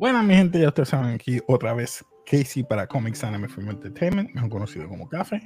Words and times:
Bueno, 0.00 0.22
mi 0.22 0.34
gente, 0.34 0.58
ya 0.58 0.68
ustedes 0.68 0.88
saben 0.88 1.14
aquí 1.14 1.40
otra 1.46 1.74
vez 1.74 2.02
Casey 2.24 2.62
para 2.62 2.86
Comics 2.86 3.22
Anime 3.22 3.48
Film 3.48 3.68
Entertainment, 3.68 4.30
mejor 4.34 4.48
conocido 4.48 4.88
como 4.88 5.08
Café. 5.08 5.42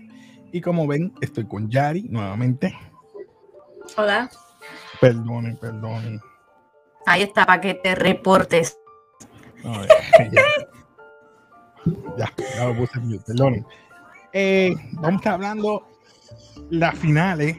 Y 0.53 0.61
como 0.61 0.87
ven, 0.87 1.13
estoy 1.21 1.45
con 1.45 1.69
Yari 1.69 2.05
nuevamente. 2.05 2.73
Hola. 3.97 4.31
Perdonen, 5.09 5.57
perdonen. 5.59 6.21
Ahí 7.07 7.23
está, 7.23 7.45
para 7.45 7.61
que 7.61 7.75
te 7.75 7.95
reportes. 7.95 8.79
Ya, 9.63 10.43
ya, 12.17 12.33
ya 12.57 12.65
lo 12.69 12.77
puse 12.77 12.99
mute, 13.01 13.23
perdonen. 13.27 13.67
Eh, 14.33 14.75
vamos 14.93 15.13
a 15.13 15.17
estar 15.17 15.33
hablando 15.35 15.87
las 16.71 16.95
finales 16.99 17.59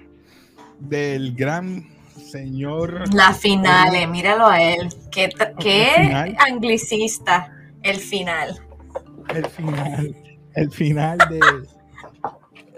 del 0.79 1.35
gran 1.35 1.87
señor. 2.17 3.13
Las 3.13 3.39
finales, 3.39 4.09
míralo 4.09 4.47
a 4.47 4.61
él. 4.61 4.89
Qué, 5.11 5.29
qué 5.59 6.35
anglicista. 6.39 7.51
El 7.83 7.97
final. 7.97 8.59
el 9.35 9.45
final, 9.45 10.15
el 10.55 10.71
final 10.71 11.17
de 11.29 11.39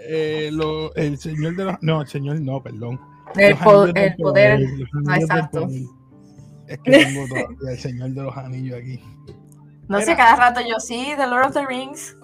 eh, 0.06 0.50
lo- 0.52 0.94
el 0.94 1.18
señor 1.18 1.56
de 1.56 1.64
los, 1.64 1.76
no, 1.80 2.02
el 2.02 2.08
señor 2.08 2.40
no, 2.40 2.62
perdón. 2.62 3.00
El, 3.36 3.56
po- 3.56 3.84
el 3.86 4.16
poder. 4.16 4.60
No, 4.92 5.14
exacto. 5.14 5.62
poder. 5.66 5.82
Es 6.66 6.78
que 6.80 6.90
tengo 6.90 7.26
todavía 7.28 7.70
el 7.72 7.78
señor 7.78 8.10
de 8.10 8.22
los 8.22 8.36
anillos 8.36 8.78
aquí. 8.78 9.00
No 9.88 10.00
sé, 10.00 10.14
cada 10.16 10.36
rato 10.36 10.60
yo 10.68 10.78
sí, 10.78 11.12
The 11.16 11.26
Lord 11.26 11.46
of 11.46 11.52
the 11.54 11.66
Rings. 11.66 12.16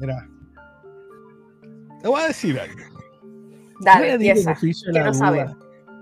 Mira, 0.00 0.26
te 2.02 2.08
voy 2.08 2.20
a 2.22 2.26
decir 2.28 2.58
algo. 2.58 2.74
Dale, 3.82 4.06
Yo 4.08 4.12
le 4.12 4.18
di 4.18 4.24
el 4.30 4.36
empieza. 4.38 4.50
beneficio 4.50 4.92
de 4.92 4.98
la 4.98 5.00
Quiero 5.04 5.16
duda. 5.16 5.26
saber. 5.26 5.56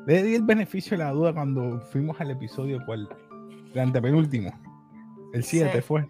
Le 0.07 0.23
di 0.23 0.35
el 0.37 0.42
beneficio 0.42 0.97
de 0.97 1.05
la 1.05 1.11
duda 1.11 1.35
cuando 1.35 1.81
fuimos 1.92 2.19
al 2.20 2.31
episodio 2.31 2.79
cual, 2.87 3.09
el 3.75 3.79
antepenúltimo. 3.81 4.51
El 5.35 5.45
7 5.45 5.70
Sí. 5.75 5.81
fue. 5.83 6.09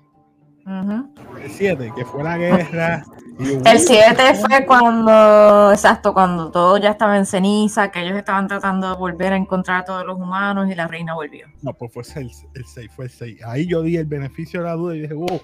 El 0.66 1.50
7, 1.50 1.92
que 1.96 2.04
fue 2.04 2.22
la 2.22 2.38
guerra. 2.38 3.04
Y 3.38 3.68
El 3.68 3.78
7 3.78 4.34
fue 4.34 4.66
cuando, 4.66 5.70
exacto, 5.72 6.12
cuando 6.12 6.50
todo 6.50 6.76
ya 6.78 6.90
estaba 6.90 7.16
en 7.16 7.24
ceniza, 7.26 7.90
que 7.90 8.00
ellos 8.02 8.16
estaban 8.16 8.48
tratando 8.48 8.90
de 8.90 8.96
volver 8.96 9.32
a 9.32 9.36
encontrar 9.36 9.82
a 9.82 9.84
todos 9.84 10.04
los 10.04 10.16
humanos 10.18 10.68
y 10.70 10.74
la 10.74 10.88
reina 10.88 11.14
volvió. 11.14 11.46
No, 11.62 11.72
pues 11.72 11.92
fue 11.92 12.02
el 12.02 12.30
6, 12.66 12.90
fue 12.94 13.04
el 13.06 13.10
6. 13.10 13.44
Ahí 13.44 13.66
yo 13.68 13.82
di 13.82 13.96
el 13.96 14.06
beneficio 14.06 14.60
de 14.60 14.66
la 14.66 14.74
duda 14.74 14.96
y 14.96 15.02
dije, 15.02 15.14
wow, 15.14 15.40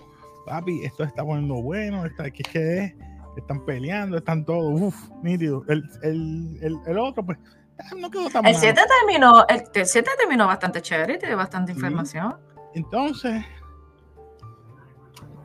papi, 0.46 0.84
esto 0.84 1.04
está 1.04 1.22
poniendo 1.24 1.54
bueno, 1.62 2.04
está, 2.04 2.30
¿qué, 2.30 2.42
qué 2.42 2.84
es? 2.84 2.94
Están 3.36 3.64
peleando, 3.64 4.16
están 4.18 4.44
todos, 4.44 4.80
uff, 4.80 4.96
nítido. 5.22 5.62
El, 5.68 5.82
el, 6.02 6.58
el, 6.62 6.76
el 6.86 6.98
otro, 6.98 7.24
pues, 7.24 7.38
ah, 7.80 7.94
no 7.98 8.10
quedó 8.10 8.28
tan 8.28 8.44
El 8.46 8.52
mal. 8.52 8.60
7 8.60 8.80
terminó, 9.00 9.46
el, 9.48 9.62
el 9.72 9.86
7 9.86 10.10
terminó 10.18 10.46
bastante 10.46 10.80
chévere, 10.82 11.18
tiene 11.18 11.34
bastante 11.34 11.72
Sí. 11.72 11.78
información. 11.78 12.36
Entonces, 12.74 13.44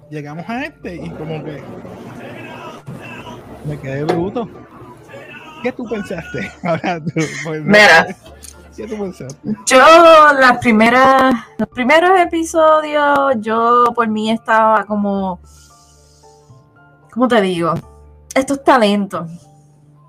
llegamos 0.10 0.48
a 0.50 0.66
este 0.66 0.96
y 0.96 1.10
como 1.12 1.44
que 1.44 1.62
me 3.66 3.80
quedé 3.80 4.04
bruto. 4.04 4.48
¿Qué 5.62 5.72
tú 5.72 5.86
pensaste? 5.86 6.52
Ahora 6.64 7.00
tú, 7.00 7.22
pues, 7.44 7.64
Mira. 7.64 8.08
¿Qué 8.76 8.88
tú 8.88 8.98
pensaste? 8.98 9.36
Yo, 9.66 9.80
las 10.40 10.58
primeras, 10.60 11.34
los 11.58 11.68
primeros 11.68 12.18
episodios, 12.18 13.36
yo 13.40 13.92
por 13.94 14.08
mí 14.08 14.32
estaba 14.32 14.86
como, 14.86 15.42
¿cómo 17.12 17.28
te 17.28 17.42
digo? 17.42 17.74
Esto 18.34 18.54
es 18.54 18.64
talento, 18.64 19.28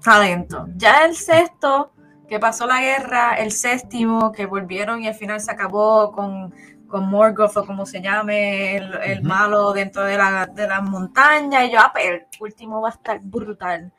talento. 0.04 0.68
Ya 0.76 1.04
el 1.04 1.16
sexto, 1.16 1.90
que 2.28 2.38
pasó 2.38 2.64
la 2.66 2.80
guerra, 2.80 3.34
el 3.34 3.50
séptimo, 3.50 4.30
que 4.30 4.46
volvieron 4.46 5.02
y 5.02 5.08
al 5.08 5.14
final 5.14 5.40
se 5.40 5.50
acabó 5.50 6.12
con, 6.12 6.54
con 6.90 7.08
Morgoth 7.08 7.56
o 7.56 7.64
como 7.64 7.86
se 7.86 8.02
llame, 8.02 8.76
el, 8.76 9.22
malo 9.22 9.72
dentro 9.72 10.04
de 10.04 10.18
la, 10.18 10.46
de 10.46 10.66
las 10.66 10.82
montañas, 10.82 11.68
y 11.68 11.72
yo, 11.72 11.78
ah, 11.80 11.92
pero 11.94 12.16
el 12.16 12.22
último 12.40 12.82
va 12.82 12.88
a 12.88 12.92
estar 12.92 13.20
brutal. 13.22 13.92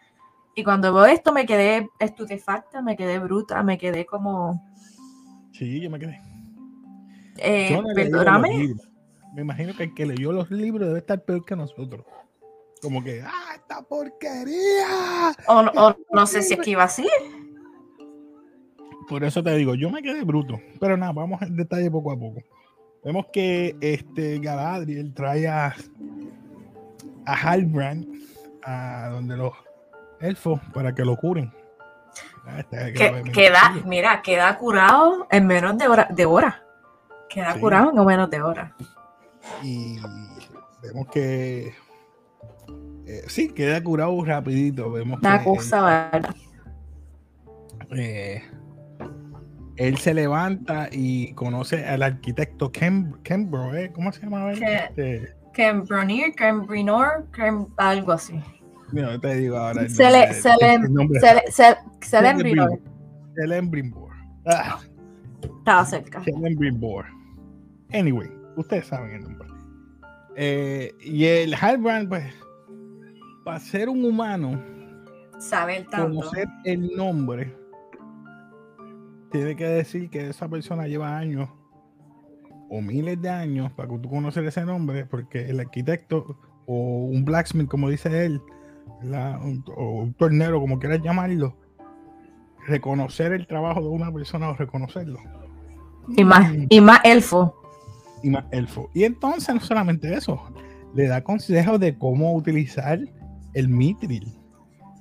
Y 0.56 0.64
cuando 0.64 0.94
veo 0.94 1.06
esto 1.06 1.32
me 1.32 1.46
quedé 1.46 1.90
estupefacta, 2.00 2.82
me 2.82 2.98
quedé 2.98 3.18
bruta, 3.20 3.64
me 3.64 3.78
quedé 3.78 4.06
como... 4.06 4.62
Sí, 5.54 5.80
yo 5.80 5.90
me 5.90 5.98
quedé. 5.98 6.22
Eh, 7.38 7.80
no 7.82 7.88
perdóname. 7.96 8.76
Me 9.34 9.42
imagino 9.42 9.74
que 9.76 9.84
el 9.84 9.94
que 9.94 10.06
leyó 10.06 10.34
los 10.34 10.52
libros 10.52 10.88
debe 10.90 11.00
estar 11.00 11.24
peor 11.24 11.46
que 11.46 11.56
nosotros. 11.56 12.06
Como 12.82 13.04
que, 13.04 13.22
¡ah, 13.22 13.56
esta 13.56 13.82
porquería! 13.84 15.32
O, 15.48 15.60
o 15.60 15.96
no 16.12 16.28
sé 16.28 16.42
si 16.42 16.56
es 16.56 16.60
que 16.60 16.72
iba 16.72 16.84
así. 16.84 17.08
Por 19.08 19.24
eso 19.24 19.42
te 19.42 19.56
digo, 19.56 19.76
yo 19.76 19.90
me 19.90 20.02
quedé 20.02 20.24
bruto. 20.24 20.60
Pero 20.80 20.98
nada, 20.98 21.14
vamos 21.14 21.42
en 21.42 21.56
detalle 21.56 21.90
poco 21.90 22.12
a 22.12 22.20
poco. 22.20 22.42
Vemos 23.04 23.26
que 23.34 23.76
este 23.82 24.40
Galadriel 24.40 25.14
trae 25.14 25.48
a, 25.48 25.76
a 27.26 27.34
Halbrand 27.34 28.06
a 28.64 29.10
donde 29.12 29.38
los 29.38 29.54
elfos 30.20 30.60
para 30.74 30.94
que 30.94 31.04
lo 31.04 31.16
curen. 31.18 31.52
Ah, 32.46 32.60
este 32.60 32.94
Que, 32.94 33.24
queda, 33.32 33.74
mira, 33.86 34.22
queda 34.22 34.56
curado 34.58 35.28
en 35.32 35.48
menos 35.48 35.78
de 35.78 35.88
hora. 35.88 36.08
De 36.12 36.26
hora. 36.26 36.64
Queda 37.30 37.54
Sí. 37.54 37.60
curado 37.60 37.92
en 37.96 38.06
menos 38.06 38.30
de 38.30 38.42
hora. 38.42 38.76
Y 39.64 39.98
vemos 40.84 41.08
que 41.12 41.74
eh, 43.08 43.24
sí, 43.28 43.50
queda 43.50 43.82
curado 43.84 44.24
rapidito. 44.24 44.92
Vemos 44.92 45.20
Una 45.22 45.40
que 45.40 45.46
cosa, 45.46 46.10
¿verdad? 46.12 46.36
eh, 47.96 48.44
él 49.78 49.98
se 49.98 50.14
levanta 50.14 50.90
y 50.92 51.34
conoce 51.34 51.86
al 51.86 52.04
arquitecto 52.04 52.72
Ken, 52.72 53.16
Kenbro, 53.24 53.76
¿eh? 53.76 53.92
¿cómo 53.94 54.12
se 54.12 54.22
llama? 54.22 54.52
Que- 54.54 54.76
Este, 54.76 55.34
Cambronir, 55.54 56.34
Cambrinor, 56.36 57.28
Cam- 57.32 57.68
algo 57.78 58.12
así. 58.14 58.40
no, 58.92 59.20
te 59.20 59.36
digo 59.36 59.58
ahora. 59.58 59.82
el 59.84 59.90
Se 59.90 60.04
nombre, 60.04 60.20
le, 60.20 60.28
el- 60.28 60.36
se 60.36 60.50
el 60.50 60.58
le, 60.82 60.90
nombre. 60.90 61.20
se 61.20 61.34
le, 61.36 61.42
se, 61.52 61.76
se 62.02 62.22
le 62.22 62.30
embrinó. 62.30 62.68
Celebrimbor. 63.36 64.12
Ah, 64.46 64.80
Estaba 65.42 65.86
cerca. 65.86 66.24
Celebrimbor. 66.24 67.06
Anyway, 67.94 68.30
ustedes 68.56 68.88
saben 68.88 69.12
el 69.16 69.22
nombre. 69.24 69.48
Eh, 70.36 70.94
y 71.02 71.26
el 71.26 71.54
Halbrand, 71.54 72.08
pues, 72.10 72.34
para 73.44 73.60
ser 73.60 73.90
un 73.90 74.04
humano, 74.06 74.62
Saber 75.40 75.86
tanto. 75.90 76.08
conocer 76.20 76.48
el 76.66 76.96
nombre, 76.96 77.54
tiene 79.32 79.56
que 79.56 79.66
decir 79.68 80.10
que 80.10 80.30
esa 80.30 80.48
persona 80.50 80.88
lleva 80.88 81.18
años 81.18 81.50
o 82.70 82.82
miles 82.82 83.22
de 83.22 83.30
años 83.30 83.72
para 83.74 83.90
que 83.90 83.98
tú 83.98 84.10
conocer 84.10 84.46
ese 84.46 84.64
nombre, 84.66 85.06
porque 85.06 85.50
el 85.50 85.60
arquitecto 85.60 86.38
o 86.66 87.06
un 87.06 87.26
blacksmith, 87.26 87.68
como 87.68 87.90
dice 87.90 88.26
él, 88.26 88.42
la- 89.04 89.40
un- 89.44 89.64
o 89.76 90.02
un 90.04 90.14
tornero, 90.14 90.60
como 90.60 90.80
quieras 90.80 91.02
llamarlo, 91.02 91.58
reconocer 92.68 93.34
el 93.34 93.48
trabajo 93.48 93.82
de 93.82 93.88
una 93.90 94.12
persona 94.12 94.50
o 94.50 94.54
reconocerlo. 94.56 95.20
Y 96.16 96.24
más, 96.24 96.54
y 96.70 96.82
más 96.82 97.00
elfo. 97.04 97.56
Y 98.24 98.30
más 98.30 98.46
elfo. 98.52 98.90
Y 98.94 99.04
entonces, 99.04 99.54
no 99.54 99.62
solamente 99.62 100.14
eso, 100.14 100.40
le 100.94 101.08
da 101.08 101.24
consejos 101.24 101.80
de 101.80 101.98
cómo 101.98 102.34
utilizar 102.36 103.00
el 103.54 103.68
mitril. 103.68 104.32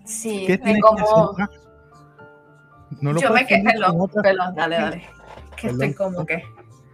Sí. 0.05 0.47
No 3.01 3.13
lo 3.13 3.21
Yo 3.21 3.29
me 3.29 3.33
puedes 3.45 3.47
quedé. 3.49 3.59
fundir 3.59 3.75
con 3.75 3.83
Perdón, 3.83 4.01
otra- 4.01 4.23
perdón, 4.23 4.55
dale, 4.55 4.77
dale. 4.77 5.03
Que 5.57 5.69
Perdón. 5.69 5.83
estoy 5.91 5.95
como 5.95 6.27
que. 6.27 6.43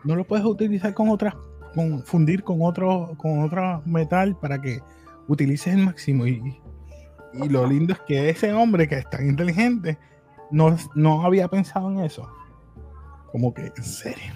no 0.05 0.17
lo 0.17 0.25
puedes 0.25 0.45
utilizar 0.45 0.93
con 0.95 1.09
otras, 1.09 1.35
con 1.75 2.03
fundir 2.05 2.43
con 2.43 2.59
otro, 2.63 3.13
con 3.17 3.43
otro 3.45 3.83
metal 3.85 4.37
para 4.37 4.61
que 4.61 4.81
utilices 5.29 5.75
el 5.75 5.85
máximo. 5.85 6.27
Y, 6.27 6.61
y 7.35 7.49
lo 7.49 7.67
lindo 7.67 7.93
es 7.93 8.01
que 8.01 8.29
ese 8.31 8.53
hombre 8.53 8.89
que 8.89 8.97
es 8.97 9.11
tan 9.11 9.27
inteligente 9.29 9.99
no, 10.51 10.77
no 10.95 11.23
había 11.25 11.49
pensado 11.49 11.91
en 11.91 12.01
eso. 12.01 12.29
Como 13.33 13.53
que, 13.55 13.73
en 13.77 13.85
serio. 13.85 14.33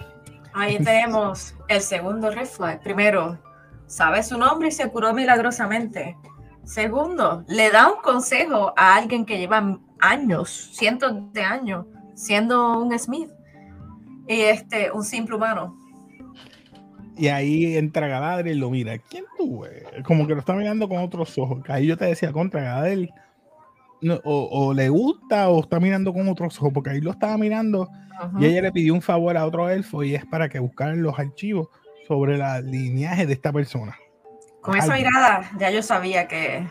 Ahí 0.52 0.78
tenemos 0.84 1.54
el 1.68 1.80
segundo 1.80 2.30
red 2.30 2.46
flag. 2.46 2.82
Primero, 2.82 3.38
sabe 3.86 4.22
su 4.22 4.36
nombre 4.38 4.68
y 4.68 4.72
se 4.72 4.88
curó 4.90 5.12
milagrosamente. 5.14 6.16
Segundo, 6.64 7.42
le 7.48 7.70
da 7.70 7.90
un 7.92 8.00
consejo 8.02 8.72
a 8.76 8.94
alguien 8.96 9.24
que 9.24 9.38
lleva 9.38 9.78
años, 10.00 10.70
cientos 10.72 11.32
de 11.32 11.42
años, 11.42 11.86
siendo 12.14 12.78
un 12.78 12.96
Smith. 12.98 13.30
Y 14.26 14.40
este, 14.42 14.90
un 14.92 15.02
simple 15.02 15.36
humano. 15.36 15.76
Y 17.16 17.28
ahí 17.28 17.76
entra 17.76 18.06
Galadriel 18.06 18.56
y 18.56 18.60
lo 18.60 18.70
mira. 18.70 18.96
¿Quién 18.98 19.24
tú 19.36 19.64
eres? 19.64 20.04
Como 20.04 20.26
que 20.26 20.34
lo 20.34 20.40
está 20.40 20.54
mirando 20.54 20.88
con 20.88 20.98
otros 20.98 21.36
ojos. 21.36 21.60
Ahí 21.68 21.86
yo 21.86 21.96
te 21.96 22.06
decía 22.06 22.32
contra 22.32 22.62
Galadriel. 22.62 23.10
o, 24.24 24.72
le 24.72 24.88
gusta 24.88 25.48
o 25.48 25.60
está 25.60 25.80
mirando 25.80 26.12
con 26.12 26.28
otros 26.28 26.58
ojos, 26.58 26.72
porque 26.72 26.90
ahí 26.90 27.00
lo 27.00 27.10
estaba 27.10 27.36
mirando 27.36 27.88
y 28.38 28.46
ella 28.46 28.62
le 28.62 28.72
pidió 28.72 28.94
un 28.94 29.02
favor 29.02 29.36
a 29.36 29.46
otro 29.46 29.68
elfo 29.68 30.02
y 30.02 30.14
es 30.14 30.24
para 30.26 30.48
que 30.48 30.58
buscaran 30.58 31.02
los 31.02 31.18
archivos 31.18 31.68
sobre 32.06 32.36
la 32.36 32.60
lineaje 32.60 33.26
de 33.26 33.32
esta 33.32 33.52
persona. 33.52 33.96
Con 34.60 34.76
esa 34.76 34.94
mirada 34.94 35.50
ya 35.58 35.70
yo 35.70 35.82
sabía 35.82 36.28
que 36.28 36.66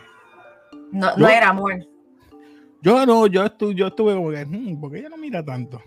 no, 0.92 1.16
no 1.18 1.28
era 1.28 1.50
amor. 1.50 1.76
Yo 2.82 3.06
no, 3.06 3.28
yo 3.28 3.46
estuve, 3.46 3.76
yo 3.76 3.88
estuve 3.88 4.16
como 4.16 4.32
que, 4.32 4.46
hmm, 4.46 4.80
porque 4.80 5.00
ella 5.00 5.10
no 5.10 5.18
mira 5.18 5.44
tanto. 5.44 5.82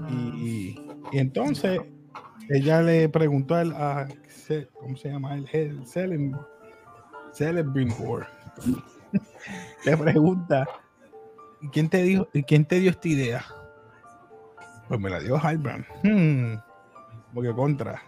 Ah. 0.00 0.08
Y, 0.10 0.78
y, 1.12 1.18
entonces 1.18 1.80
ella 2.48 2.82
le 2.82 3.08
preguntó 3.08 3.54
a, 3.54 3.62
a 3.62 4.08
¿cómo 4.74 4.96
se 4.96 5.08
llama? 5.08 5.34
El, 5.34 5.48
el 5.52 6.36
le 9.84 9.96
pregunta, 9.96 10.66
¿y 11.60 11.68
quién 11.68 11.88
te 11.88 12.02
dijo, 12.02 12.28
y 12.32 12.42
quién 12.42 12.64
te 12.64 12.80
dio 12.80 12.90
esta 12.90 13.08
idea? 13.08 13.44
Pues 14.88 15.00
me 15.00 15.10
la 15.10 15.20
dio 15.20 15.36
Halbrand. 15.36 15.84
Hmm, 16.04 16.58
porque 17.34 17.52
contra. 17.52 18.02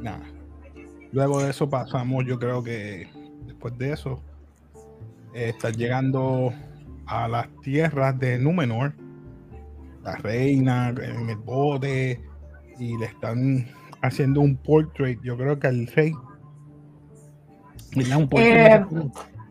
Nada. 0.00 0.24
Luego 1.12 1.42
de 1.42 1.50
eso 1.50 1.68
pasamos, 1.68 2.24
yo 2.26 2.38
creo 2.38 2.62
que 2.62 3.08
después 3.46 3.76
de 3.78 3.92
eso, 3.92 4.22
eh, 5.34 5.50
está 5.50 5.70
llegando 5.70 6.52
a 7.06 7.28
las 7.28 7.48
tierras 7.62 8.18
de 8.18 8.38
Númenor. 8.38 8.94
La 10.02 10.16
reina 10.16 10.90
en 10.90 11.30
el 11.30 11.36
bote 11.36 12.20
y 12.78 12.96
le 12.98 13.06
están 13.06 13.66
haciendo 14.02 14.40
un 14.40 14.56
portrait, 14.56 15.18
yo 15.22 15.36
creo 15.36 15.58
que 15.58 15.66
al 15.66 15.86
rey. 15.88 16.12
Eh, 17.96 18.84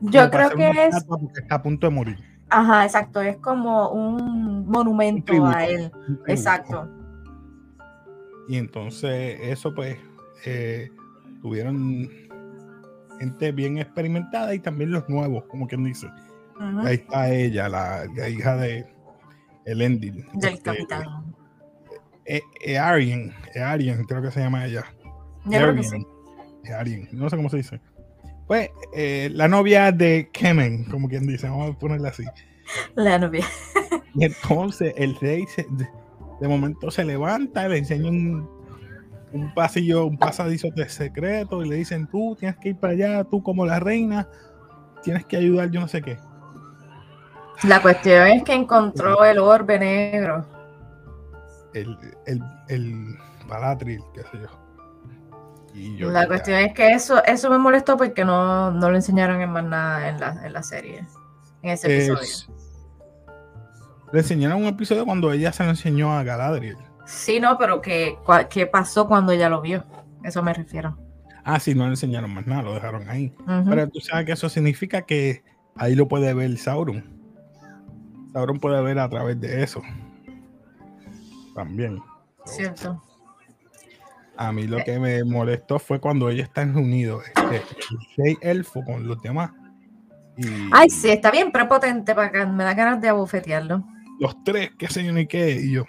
yo 0.02 0.30
creo 0.30 0.50
que 0.52 0.70
es. 0.70 1.04
Porque 1.06 1.40
está 1.40 1.56
a 1.56 1.64
punto 1.64 1.88
de 1.88 1.96
morir. 1.96 2.18
Ajá, 2.50 2.84
exacto. 2.86 3.22
Es 3.22 3.38
como 3.38 3.90
un 3.90 4.68
monumento 4.68 5.46
a 5.46 5.66
él. 5.66 5.92
Exacto. 6.28 6.88
Y 8.48 8.58
entonces, 8.58 9.40
eso 9.42 9.74
pues, 9.74 9.98
eh, 10.46 10.92
tuvieron 11.42 12.10
gente 13.20 13.52
bien 13.52 13.78
experimentada 13.78 14.54
y 14.54 14.60
también 14.60 14.92
los 14.92 15.08
nuevos, 15.10 15.46
como 15.46 15.68
quien 15.68 15.84
dice. 15.84 16.08
Ahí 16.60 16.96
está 16.96 17.34
ella, 17.34 17.68
la, 17.68 18.06
hija 18.30 18.56
de 18.56 18.86
Elendil. 19.66 20.26
Del 20.34 20.54
este, 20.54 20.64
capitán. 20.64 21.36
E, 22.26 22.42
creo 24.08 24.22
que 24.22 24.32
se 24.32 24.40
llama 24.40 24.66
ella. 24.66 24.86
Yo 25.46 25.60
creo 25.60 25.76
que 25.76 25.84
sí. 25.84 26.06
No 27.12 27.30
sé 27.30 27.36
cómo 27.36 27.50
se 27.50 27.58
dice. 27.58 27.82
Pues 28.48 28.70
eh, 28.94 29.30
la 29.34 29.48
novia 29.48 29.92
de 29.92 30.30
Kemen, 30.32 30.86
como 30.86 31.08
quien 31.08 31.26
dice, 31.26 31.50
vamos 31.50 31.76
a 31.76 31.80
ponerla 31.80 32.10
así. 32.10 32.24
La 32.96 33.18
novia. 33.18 33.46
y 34.16 34.26
entonces 34.26 34.94
el 34.98 35.16
rey 35.20 35.46
de, 36.40 36.48
momento 36.48 36.92
se 36.92 37.04
levanta, 37.04 37.68
le 37.68 37.78
enseña 37.78 38.10
un, 38.10 38.50
un 39.34 39.54
pasillo, 39.54 40.06
un 40.06 40.18
pasadizo 40.18 40.70
de 40.70 40.88
secreto 40.88 41.64
y 41.64 41.70
le 41.70 41.76
dicen, 41.76 42.08
tú 42.08 42.36
tienes 42.40 42.58
que 42.58 42.70
ir 42.70 42.78
para 42.78 42.94
allá, 42.94 43.24
tú 43.24 43.44
como 43.44 43.66
la 43.66 43.80
reina, 43.80 44.28
tienes 45.02 45.26
que 45.26 45.38
ayudar, 45.38 45.70
yo 45.72 45.82
no 45.82 45.88
sé 45.88 46.02
qué. 46.02 46.18
La 47.64 47.82
cuestión 47.82 48.28
es 48.28 48.44
que 48.44 48.54
encontró 48.54 49.26
el 49.26 49.40
orbe 49.40 49.80
negro. 49.80 50.46
El, 51.74 51.98
el, 52.26 52.42
el 52.70 53.16
Palatril, 53.48 54.02
qué 54.14 54.22
sé 54.22 54.40
yo 54.42 54.64
la 55.74 56.28
cuestión 56.28 56.60
es 56.60 56.74
que 56.74 56.92
eso, 56.92 57.24
eso 57.26 57.50
me 57.50 57.58
molestó 57.58 57.98
porque 57.98 58.24
no, 58.24 58.72
no 58.72 58.90
lo 58.90 58.96
enseñaron 58.96 59.42
en 59.42 59.50
más 59.50 59.64
nada 59.64 60.10
en 60.10 60.20
la, 60.20 60.46
en 60.46 60.54
la 60.54 60.64
serie, 60.64 61.08
en 61.62 61.70
ese 61.72 61.88
episodio. 61.88 62.56
Le 64.12 64.20
enseñaron 64.20 64.62
un 64.62 64.68
episodio 64.68 65.06
cuando 65.06 65.32
ella 65.32 65.52
se 65.52 65.64
lo 65.64 65.72
enseñó 65.72 66.16
a 66.16 66.24
Galadriel. 66.24 66.78
Sí, 67.06 67.40
no, 67.40 67.58
pero 67.58 67.82
¿qué, 67.82 68.18
¿qué 68.50 68.66
pasó 68.66 69.08
cuando 69.08 69.32
ella 69.32 69.50
lo 69.50 69.62
vio? 69.62 69.84
Eso 70.24 70.42
me 70.42 70.54
refiero. 70.54 70.98
Ah, 71.44 71.60
sí, 71.60 71.76
no 71.76 71.84
le 71.84 71.92
enseñaron 71.92 72.34
más 72.34 72.48
nada, 72.48 72.64
lo 72.64 72.74
dejaron 72.74 73.10
ahí. 73.10 73.34
Pero 73.66 73.90
tú 73.90 74.00
sabes 74.00 74.26
que 74.26 74.32
eso 74.32 74.48
significa 74.48 75.02
que 75.02 75.44
ahí 75.76 75.96
lo 75.96 76.08
puede 76.08 76.34
ver 76.34 76.58
Sauron. 76.58 77.04
Sauron 78.32 78.60
puede 78.60 78.82
ver 78.82 79.00
a 79.00 79.10
través 79.10 79.40
de 79.42 79.64
eso. 79.64 79.82
También. 81.54 82.02
Cierto. 82.46 83.02
A 84.36 84.52
mí 84.52 84.66
lo 84.66 84.84
que 84.84 85.00
me 85.00 85.24
molestó 85.24 85.78
fue 85.78 86.00
cuando 86.00 86.30
ellos 86.30 86.48
están 86.48 86.74
reunidos, 86.74 87.24
este, 87.52 87.62
el 88.18 88.38
elfo 88.42 88.84
con 88.84 89.08
los 89.08 89.22
demás. 89.22 89.52
Ay, 90.72 90.90
sí, 90.90 91.10
está 91.10 91.30
bien 91.30 91.52
prepotente 91.52 92.16
para 92.16 92.32
que 92.32 92.46
me 92.46 92.64
da 92.64 92.74
ganas 92.74 93.00
de 93.00 93.10
abofetearlo. 93.10 93.84
Los 94.20 94.44
tres, 94.44 94.72
qué 94.78 94.88
sé 94.88 95.04
yo 95.04 95.14
ni 95.14 95.28
qué, 95.28 95.52
y 95.52 95.74
yo, 95.74 95.86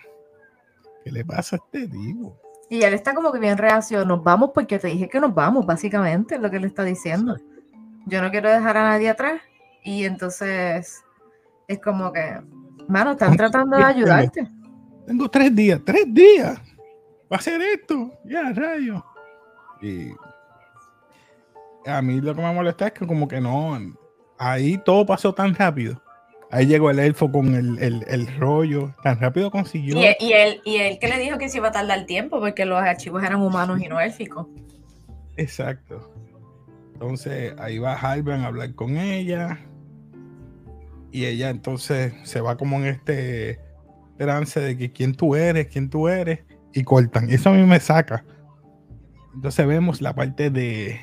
¿qué 1.05 1.13
le 1.13 1.25
pasa 1.25 1.57
a 1.57 1.59
este 1.59 1.87
tipo? 1.89 2.37
Y 2.71 2.83
él 2.83 2.95
está 2.95 3.15
como 3.15 3.31
que 3.31 3.39
bien 3.39 3.59
reacio, 3.59 4.05
nos 4.05 4.25
vamos 4.25 4.51
porque 4.55 4.79
te 4.79 4.89
dije 4.89 5.09
que 5.09 5.21
nos 5.21 5.35
vamos, 5.35 5.67
básicamente, 5.67 6.37
es 6.37 6.41
lo 6.41 6.51
que 6.51 6.57
él 6.57 6.65
está 6.65 6.83
diciendo. 6.83 7.37
Yo 8.07 8.23
no 8.23 8.31
quiero 8.31 8.51
dejar 8.51 8.77
a 8.77 8.85
nadie 8.85 9.11
atrás. 9.11 9.41
Y 9.83 10.05
entonces 10.05 11.05
es 11.69 11.81
como 11.81 12.11
que, 12.11 12.41
mano, 12.89 13.13
están 13.13 13.37
tratando 13.37 13.77
de 13.77 13.85
ayudarte. 13.85 14.51
Tengo 15.07 15.29
tres 15.29 15.55
días, 15.55 15.81
tres 15.85 16.07
días 16.09 16.59
va 17.31 17.37
a 17.37 17.41
hacer 17.41 17.61
esto, 17.61 18.13
ya, 18.25 18.53
rayo. 18.53 19.05
Y 19.81 20.13
a 21.87 22.01
mí 22.01 22.21
lo 22.21 22.35
que 22.35 22.41
me 22.41 22.55
molesta 22.55 22.87
es 22.87 22.93
que 22.93 23.07
como 23.07 23.29
que 23.29 23.41
no, 23.41 23.79
ahí 24.39 24.79
todo 24.79 25.05
pasó 25.05 25.35
tan 25.35 25.55
rápido. 25.55 26.01
Ahí 26.51 26.67
llegó 26.67 26.91
el 26.91 26.99
elfo 26.99 27.31
con 27.33 27.55
el, 27.55 28.37
rollo, 28.39 28.95
tan 29.03 29.21
rápido 29.21 29.51
consiguió. 29.51 29.97
Y, 29.97 30.17
y, 30.21 30.33
él, 30.33 30.61
y 30.65 30.77
él 30.77 30.99
que 31.01 31.09
le 31.09 31.19
dijo 31.19 31.39
que 31.39 31.49
se 31.49 31.59
iba 31.59 31.69
a 31.69 31.73
tardar 31.73 32.07
tiempo 32.07 32.39
porque 32.39 32.65
los 32.65 32.81
archivos 32.81 33.23
eran 33.25 33.41
humanos 33.41 33.81
y 33.81 33.89
no 33.89 34.01
élficos. 34.01 34.47
Exacto. 35.37 36.11
Entonces 36.95 37.55
ahí 37.59 37.79
va 37.79 37.95
Halbrand 37.95 38.45
a 38.45 38.47
hablar 38.47 38.75
con 38.75 38.97
ella. 38.97 39.59
Y 41.11 41.27
ella 41.27 41.51
entonces 41.51 42.15
se 42.25 42.41
va 42.41 42.57
como 42.57 42.77
en 42.79 42.87
este 42.87 43.61
trance 44.17 44.61
de 44.61 44.77
que 44.77 44.93
quién 44.93 45.15
tú 45.15 45.35
eres, 45.35 45.69
quién 45.69 45.91
tú 45.91 46.09
eres 46.09 46.41
y 46.73 46.83
cortan. 46.85 47.31
Eso 47.31 47.51
a 47.51 47.53
mí 47.53 47.63
me 47.65 47.81
saca. 47.81 48.25
Entonces 49.35 49.67
vemos 49.67 50.01
la 50.01 50.15
parte 50.15 50.51
de... 50.51 51.01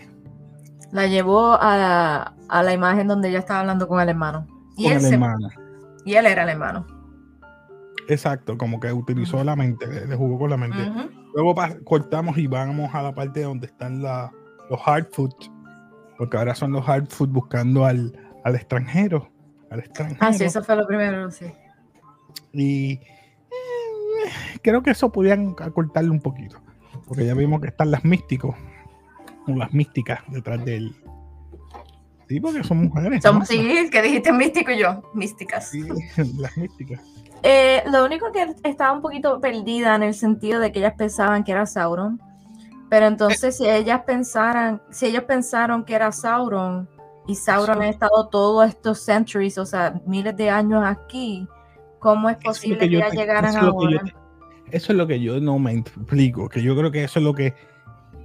La 0.91 1.07
llevó 1.07 1.57
a, 1.59 2.33
la 2.49 2.73
imagen 2.73 3.07
donde 3.07 3.29
ella 3.29 3.39
estaba 3.39 3.61
hablando 3.61 3.87
con 3.87 4.01
el 4.01 4.09
hermano. 4.09 4.47
Y 4.81 4.87
él, 4.87 5.19
y 6.05 6.13
él 6.15 6.25
era 6.25 6.43
el 6.43 6.49
hermano. 6.49 6.85
Exacto, 8.07 8.57
como 8.57 8.79
que 8.79 8.91
utilizó 8.91 9.43
la 9.43 9.55
mente, 9.55 9.87
le, 9.87 10.15
jugó 10.15 10.39
con 10.39 10.49
la 10.49 10.57
mente. 10.57 10.79
Luego 11.33 11.55
cortamos 11.85 12.37
y 12.37 12.47
vamos 12.47 12.93
a 12.93 13.01
la 13.03 13.13
parte 13.13 13.43
donde 13.43 13.67
están 13.67 14.01
la, 14.01 14.31
los 14.69 14.79
hard 14.85 15.07
food, 15.11 15.33
porque 16.17 16.37
ahora 16.37 16.55
son 16.55 16.71
los 16.71 16.87
hard 16.87 17.07
food 17.07 17.29
buscando 17.29 17.85
al, 17.85 18.17
al 18.43 18.55
extranjero. 18.55 19.29
Al 19.69 19.79
extranjero. 19.79 20.19
Ah, 20.19 20.33
sí, 20.33 20.43
eso 20.43 20.63
fue 20.63 20.75
lo 20.75 20.85
primero, 20.85 21.31
sí. 21.31 21.45
Y 22.53 22.99
creo 24.61 24.81
que 24.83 24.91
eso 24.91 25.11
podían 25.11 25.55
acortarle 25.59 26.09
un 26.09 26.19
poquito. 26.19 26.61
Porque 27.07 27.25
ya 27.25 27.33
vimos 27.33 27.61
que 27.61 27.67
están 27.67 27.91
las 27.91 28.03
místicos, 28.03 28.55
o 29.47 29.51
las 29.55 29.73
místicas 29.73 30.19
detrás 30.27 30.63
de 30.65 30.77
él. 30.77 30.95
Sí, 32.31 32.39
porque 32.39 32.63
son 32.63 32.83
mujeres. 32.83 33.21
Sí, 33.43 33.89
que 33.91 34.01
dijiste 34.01 34.31
místico 34.31 34.71
y 34.71 34.79
yo, 34.79 35.01
místicas. 35.13 35.69
Sí, 35.69 35.83
las 36.37 36.55
místicas. 36.55 37.01
Eh, 37.43 37.83
lo 37.91 38.05
único 38.05 38.31
que 38.31 38.55
estaba 38.63 38.93
un 38.93 39.01
poquito 39.01 39.41
perdida 39.41 39.97
en 39.97 40.03
el 40.03 40.13
sentido 40.13 40.61
de 40.61 40.71
que 40.71 40.79
ellas 40.79 40.93
pensaban 40.97 41.43
que 41.43 41.51
era 41.51 41.65
Sauron. 41.65 42.21
Pero 42.89 43.07
entonces, 43.07 43.57
si 43.57 43.67
ellas 43.67 44.03
pensaran, 44.07 44.81
si 44.91 45.07
ellos 45.07 45.25
pensaron 45.25 45.83
que 45.83 45.93
era 45.93 46.13
Sauron, 46.13 46.87
y 47.27 47.35
Sauron 47.35 47.81
ha 47.81 47.89
estado 47.89 48.29
todos 48.29 48.69
estos 48.69 49.01
centuries, 49.01 49.57
o 49.57 49.65
sea, 49.65 49.99
miles 50.05 50.37
de 50.37 50.49
años 50.49 50.83
aquí, 50.85 51.45
¿cómo 51.99 52.29
es 52.29 52.37
posible 52.37 52.87
que, 52.87 52.95
ellas 52.95 53.11
llegaran 53.11 53.57
ahora? 53.57 54.03
Eso 54.71 54.93
es 54.93 54.97
lo 54.97 55.05
que 55.05 55.19
yo 55.19 55.41
no 55.41 55.59
me 55.59 55.73
explico, 55.73 56.47
que 56.47 56.61
yo 56.61 56.77
creo 56.77 56.91
que 56.91 57.03
eso 57.03 57.19
es 57.19 57.25
lo 57.25 57.33
que 57.33 57.55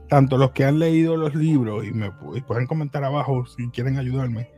tanto 0.08 0.38
los 0.38 0.52
que 0.52 0.64
han 0.64 0.78
leído 0.78 1.16
los 1.16 1.34
libros 1.34 1.84
y 1.84 1.92
me 1.92 2.10
pueden 2.46 2.66
comentar 2.66 3.04
abajo 3.04 3.46
si 3.46 3.68
quieren 3.70 3.98
ayudarme, 3.98 4.50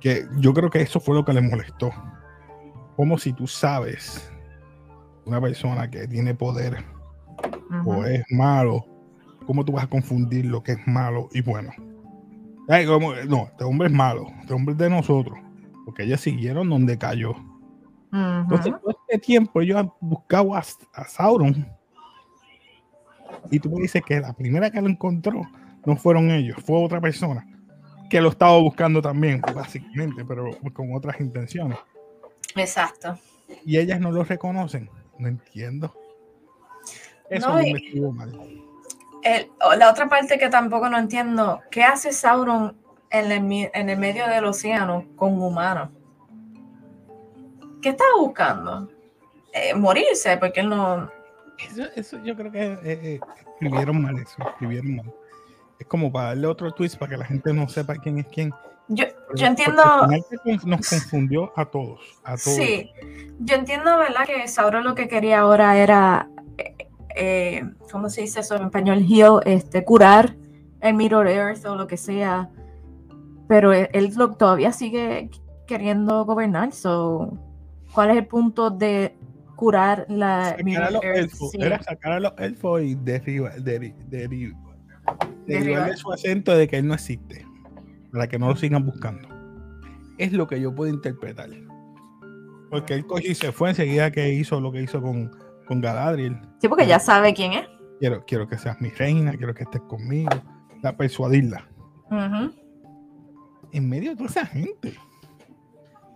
que 0.00 0.26
yo 0.38 0.54
creo 0.54 0.70
que 0.70 0.80
eso 0.80 1.00
fue 1.00 1.14
lo 1.14 1.24
que 1.24 1.32
les 1.32 1.42
molestó. 1.42 1.90
Como 2.96 3.18
si 3.18 3.32
tú 3.32 3.46
sabes 3.46 4.30
una 5.24 5.40
persona 5.40 5.90
que 5.90 6.06
tiene 6.06 6.34
poder 6.34 6.84
o 7.84 8.04
es 8.04 8.24
malo, 8.30 8.84
¿cómo 9.46 9.64
tú 9.64 9.72
vas 9.72 9.84
a 9.84 9.88
confundir 9.88 10.46
lo 10.46 10.62
que 10.62 10.72
es 10.72 10.86
malo 10.86 11.28
y 11.32 11.40
bueno? 11.42 11.70
no, 13.28 13.46
este 13.46 13.64
hombre 13.64 13.88
es 13.88 13.92
malo, 13.92 14.26
este 14.40 14.54
hombre 14.54 14.72
es 14.72 14.78
de 14.78 14.90
nosotros, 14.90 15.38
porque 15.84 16.04
ellos 16.04 16.20
siguieron 16.20 16.68
donde 16.68 16.96
cayó. 16.96 17.34
Entonces, 18.12 18.72
todo 18.80 18.90
este 18.90 19.18
tiempo 19.18 19.62
yo 19.62 19.78
he 19.78 19.90
buscado 20.00 20.54
a, 20.54 20.62
Sauron. 20.62 21.66
Y 23.50 23.58
tú 23.60 23.70
me 23.70 23.82
dices 23.82 24.02
que 24.06 24.20
la 24.20 24.32
primera 24.32 24.70
que 24.70 24.80
lo 24.80 24.88
encontró 24.88 25.42
no 25.84 25.96
fueron 25.96 26.30
ellos, 26.30 26.56
fue 26.64 26.82
otra 26.82 27.00
persona. 27.00 27.46
que 28.08 28.20
lo 28.20 28.30
estaba 28.30 28.58
buscando 28.58 29.00
también, 29.00 29.40
básicamente, 29.54 30.24
pero 30.24 30.50
con 30.72 30.92
otras 30.94 31.20
intenciones. 31.20 31.78
Exacto. 32.56 33.16
Y 33.64 33.78
ellas 33.78 34.00
no 34.00 34.10
lo 34.10 34.24
reconocen. 34.24 34.90
No 35.16 35.28
entiendo. 35.28 35.94
Eso 37.28 37.48
No, 37.50 37.54
me 37.62 37.70
estuvo 37.70 38.10
mal. 38.10 38.32
El- 39.22 39.48
la 39.78 39.90
otra 39.90 40.08
parte 40.08 40.38
que 40.40 40.48
tampoco 40.48 40.88
no 40.90 40.98
entiendo, 40.98 41.60
¿qué 41.70 41.84
hace 41.84 42.12
Sauron 42.12 42.76
en 43.10 43.30
el, 43.30 43.42
mi- 43.42 43.68
en 43.72 43.88
el 43.90 43.98
medio 43.98 44.26
del 44.26 44.44
océano 44.44 45.04
con 45.14 45.40
humanos? 45.40 45.90
¿Qué 47.80 47.90
estaba 47.90 48.10
buscando? 48.18 48.88
Eh, 49.52 49.74
morirse, 49.74 50.36
porque 50.36 50.60
él 50.60 50.68
no... 50.68 51.08
Eso, 51.68 51.82
eso 51.96 52.24
yo 52.24 52.36
creo 52.36 52.50
que 52.52 52.62
eh, 52.62 52.78
eh, 52.84 53.20
escribieron 53.52 54.02
mal 54.02 54.18
eso, 54.18 54.36
escribieron 54.48 54.96
mal. 54.96 55.12
Es 55.78 55.86
como 55.86 56.12
para 56.12 56.28
darle 56.28 56.46
otro 56.46 56.70
twist 56.72 56.96
para 56.98 57.10
que 57.10 57.16
la 57.16 57.24
gente 57.24 57.52
no 57.52 57.68
sepa 57.68 57.94
quién 57.96 58.18
es 58.18 58.26
quién. 58.26 58.52
Yo, 58.88 59.04
yo 59.34 59.46
entiendo... 59.46 59.82
nos 60.64 60.88
confundió 60.88 61.52
a 61.56 61.64
todos, 61.64 62.00
a 62.24 62.30
todos. 62.36 62.56
Sí, 62.56 62.90
yo 63.38 63.54
entiendo, 63.54 63.96
¿verdad? 63.98 64.26
Que 64.26 64.48
Sauron 64.48 64.84
lo 64.84 64.94
que 64.94 65.06
quería 65.08 65.40
ahora 65.40 65.78
era, 65.78 66.28
eh, 66.58 66.74
eh, 67.14 67.64
¿cómo 67.90 68.10
se 68.10 68.22
dice 68.22 68.40
eso 68.40 68.56
en 68.56 68.64
español? 68.64 69.06
Heal, 69.08 69.40
este, 69.46 69.84
curar 69.84 70.34
el 70.80 70.94
Mirror 70.94 71.28
Earth 71.28 71.64
o 71.66 71.76
lo 71.76 71.86
que 71.86 71.96
sea. 71.96 72.50
Pero 73.48 73.72
él, 73.72 73.88
él 73.92 74.12
lo- 74.16 74.32
todavía 74.32 74.72
sigue 74.72 75.30
queriendo 75.66 76.24
gobernar. 76.24 76.72
So, 76.72 77.32
¿Cuál 77.94 78.10
es 78.10 78.16
el 78.16 78.26
punto 78.26 78.70
de 78.70 79.16
curar 79.60 80.06
la 80.08 80.44
Sacar 80.46 80.60
a 80.60 80.64
Mirror 80.64 80.92
los 80.92 81.04
Earth? 81.04 81.16
elfos, 81.18 81.50
Sí. 81.50 81.58
era 81.60 81.82
sacar 81.82 82.12
a 82.12 82.20
los 82.20 82.32
elfos 82.38 82.82
y 82.82 82.94
Derribar. 85.46 85.96
su 85.96 86.12
acento 86.12 86.56
de 86.56 86.66
que 86.68 86.78
él 86.78 86.86
no 86.86 86.94
existe, 86.94 87.44
para 88.12 88.26
que 88.28 88.38
no 88.38 88.48
lo 88.48 88.56
sigan 88.56 88.84
buscando. 88.86 89.28
Es 90.18 90.32
lo 90.32 90.46
que 90.46 90.60
yo 90.60 90.74
puedo 90.74 90.90
interpretar. 90.92 91.50
Porque 92.70 92.94
él 92.94 93.06
cogió 93.06 93.30
y 93.30 93.34
se 93.34 93.52
fue 93.52 93.70
enseguida 93.70 94.10
que 94.10 94.32
hizo 94.32 94.60
lo 94.60 94.70
que 94.72 94.82
hizo 94.82 95.00
con, 95.02 95.30
con 95.66 95.80
Galadriel. 95.80 96.38
Sí, 96.60 96.68
porque 96.68 96.86
ya 96.86 96.98
sabe 96.98 97.34
quién 97.34 97.52
es. 97.52 97.66
Quiero, 97.98 98.24
quiero 98.24 98.48
que 98.48 98.56
seas 98.56 98.80
mi 98.80 98.88
reina, 98.90 99.32
quiero 99.36 99.54
que 99.54 99.64
estés 99.64 99.82
conmigo, 99.82 100.30
la 100.82 100.96
persuadirla. 100.96 101.66
En 103.72 103.88
medio 103.88 104.10
de 104.10 104.16
toda 104.16 104.28
esa 104.30 104.46
gente. 104.46 104.94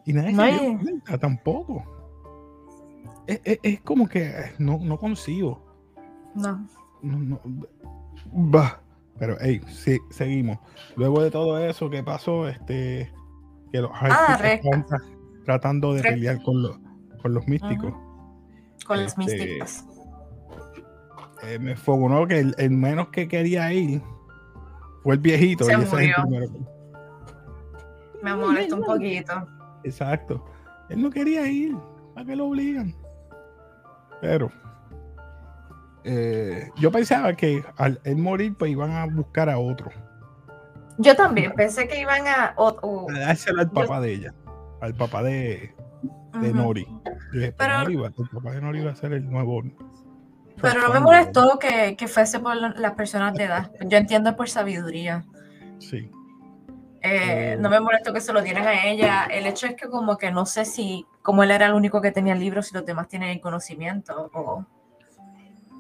Y 0.07 0.13
nadie 0.13 0.33
No 0.33 0.45
se 0.45 0.51
dio 0.53 0.79
cuenta 0.81 1.19
tampoco. 1.19 1.85
Es, 3.27 3.41
es- 3.45 3.59
es 3.63 3.81
como 3.81 4.09
que 4.09 4.25
eh, 4.27 4.53
no, 4.59 4.79
no 4.79 4.99
consigo. 4.99 5.65
No. 6.35 6.67
No, 7.03 7.19
no, 7.19 7.41
bah. 8.33 8.81
Pero, 9.19 9.37
hey, 9.41 9.61
sí, 9.69 9.99
seguimos. 10.11 10.59
Luego 10.97 11.23
de 11.23 11.31
todo 11.31 11.57
eso 11.59 11.89
que 11.89 12.03
pasó, 12.03 12.49
este, 12.49 13.13
que 13.71 13.81
los 13.81 13.91
estaban 13.93 14.85
tra- 14.87 15.03
tratando 15.45 15.95
de 15.95 16.03
Reca. 16.03 16.15
pelear 16.15 16.43
con 16.43 16.63
los, 16.63 16.79
con 17.23 17.33
los 17.35 17.47
místicos. 17.47 17.95
Con 18.85 19.03
los 19.03 19.17
Este, 19.17 19.19
místicos. 19.21 19.85
Eh, 21.45 21.59
me 21.61 21.77
fogonó 21.77 22.27
que 22.27 22.41
el, 22.41 22.55
el 22.59 22.71
menos 22.71 23.09
que 23.11 23.29
quería 23.29 23.73
ir 23.73 24.03
fue 25.03 25.15
el 25.15 25.21
viejito. 25.21 25.65
Se 25.65 25.73
y 25.73 25.75
ese 25.75 25.85
es 25.85 25.93
el 25.93 25.99
murió. 26.01 26.15
primero 26.23 26.53
que- 26.53 28.21
Me 28.25 28.35
molesta 28.35 28.75
un 28.75 28.83
poquito. 28.83 29.33
Exacto. 29.85 30.45
Él 30.89 31.01
no 31.03 31.11
quería 31.11 31.47
ir. 31.47 31.77
¿Para 32.15 32.27
qué 32.27 32.35
lo 32.37 32.47
obligan? 32.47 32.95
Pero 34.25 34.51
eh, 36.05 36.71
yo 36.79 36.91
pensaba 36.91 37.35
que 37.35 37.63
al 37.77 38.01
él 38.05 38.17
morir, 38.17 38.55
pues 38.59 38.71
iban 38.71 38.91
a 38.93 39.05
buscar 39.07 39.51
a 39.51 39.59
otro. 39.59 39.91
Yo 40.97 41.15
también 41.15 41.53
pensé 41.53 41.89
que 41.89 42.01
iban 42.01 42.27
a... 42.27 42.55
o- 42.57 42.77
o- 42.81 43.11
A 43.11 43.19
dárselo 43.19 43.61
al 43.61 43.67
Yo- 43.69 43.75
papá 43.75 44.01
de 44.01 44.13
ella. 44.15 44.35
Al 44.81 44.95
papá 44.95 45.23
de, 45.23 45.75
de. 46.41 46.53
Nori. 46.55 46.87
Dije, 47.33 47.53
pues, 47.53 47.55
Pero- 47.59 47.79
Nori 47.81 47.97
va- 47.97 48.07
el 48.17 48.29
papá 48.33 48.51
de 48.53 48.61
Nori 48.63 48.81
va 48.83 48.93
a 48.93 48.95
ser 48.95 49.13
el 49.13 49.29
nuevo. 49.29 49.63
Pero 50.63 50.81
no 50.81 50.93
me 50.95 51.01
molestó 51.01 51.59
que, 51.59 51.97
que 51.97 52.07
fuese 52.09 52.39
por 52.41 52.55
la- 52.57 52.75
las 52.79 52.93
personas 52.93 53.35
de 53.35 53.45
edad. 53.45 53.71
Yo 53.87 53.99
entiendo 53.99 54.37
por 54.37 54.49
sabiduría. 54.49 55.25
Sí. 55.81 56.11
Eh, 57.03 57.53
Eh. 57.53 57.57
no 57.61 57.69
me 57.69 57.81
molestó 57.81 58.13
que 58.15 58.21
se 58.23 58.33
lo 58.33 58.41
dieran 58.41 58.67
a 58.67 58.85
ella. 58.87 59.25
El 59.27 59.47
hecho 59.47 59.67
es 59.67 59.75
que 59.75 59.89
como 59.89 60.17
que 60.17 60.31
no 60.31 60.47
sé 60.47 60.65
si, 60.65 61.05
como 61.25 61.43
él 61.43 61.51
era 61.53 61.69
el 61.69 61.73
único 61.73 62.03
que 62.03 62.13
tenía 62.13 62.35
el 62.35 62.39
libro, 62.39 62.63
si 62.63 62.75
los 62.75 62.85
demás 62.85 63.09
tienen 63.09 63.31
el 63.31 63.41
conocimiento. 63.41 64.31
O... 64.35 64.67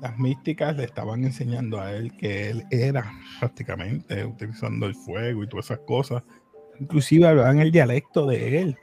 Las 0.00 0.18
místicas 0.18 0.74
le 0.74 0.84
estaban 0.84 1.22
enseñando 1.22 1.78
a 1.78 1.92
él 1.92 2.16
que 2.16 2.48
él 2.48 2.64
era 2.70 3.12
prácticamente 3.38 4.24
utilizando 4.24 4.86
el 4.86 4.94
fuego 4.94 5.44
y 5.44 5.46
todas 5.46 5.66
esas 5.66 5.80
cosas. 5.80 6.22
Inclusive 6.80 7.28
hablaban 7.28 7.58
el 7.58 7.70
dialecto 7.70 8.26
de 8.26 8.62
él. 8.62 8.78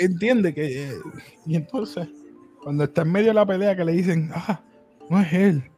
Entiende 0.00 0.52
que 0.52 0.82
eh, 0.82 0.98
y 1.46 1.54
entonces 1.54 2.08
cuando 2.64 2.82
está 2.82 3.02
en 3.02 3.12
medio 3.12 3.28
de 3.28 3.34
la 3.34 3.46
pelea 3.46 3.76
que 3.76 3.84
le 3.84 3.92
dicen 3.92 4.32
ah 4.34 4.60
no 5.08 5.20
es 5.20 5.32
él 5.32 5.70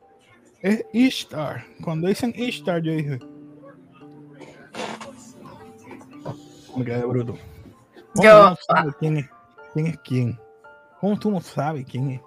es 0.62 0.82
Ishtar 0.94 1.66
cuando 1.82 2.08
dicen 2.08 2.32
Ishtar 2.34 2.80
yo 2.80 2.92
dije 2.92 3.18
me 6.76 6.84
quedé 6.84 7.04
bruto 7.04 7.34
¿Cómo 7.34 7.55
Yo- 8.22 8.50
no 8.50 8.56
sabes 8.66 8.94
quién 8.98 9.16
es 9.18 9.30
quién 9.72 9.86
es 9.86 9.98
quién 9.98 10.40
cómo 11.00 11.18
tú 11.18 11.30
no 11.30 11.40
sabes 11.40 11.84
quién 11.90 12.10
es 12.12 12.20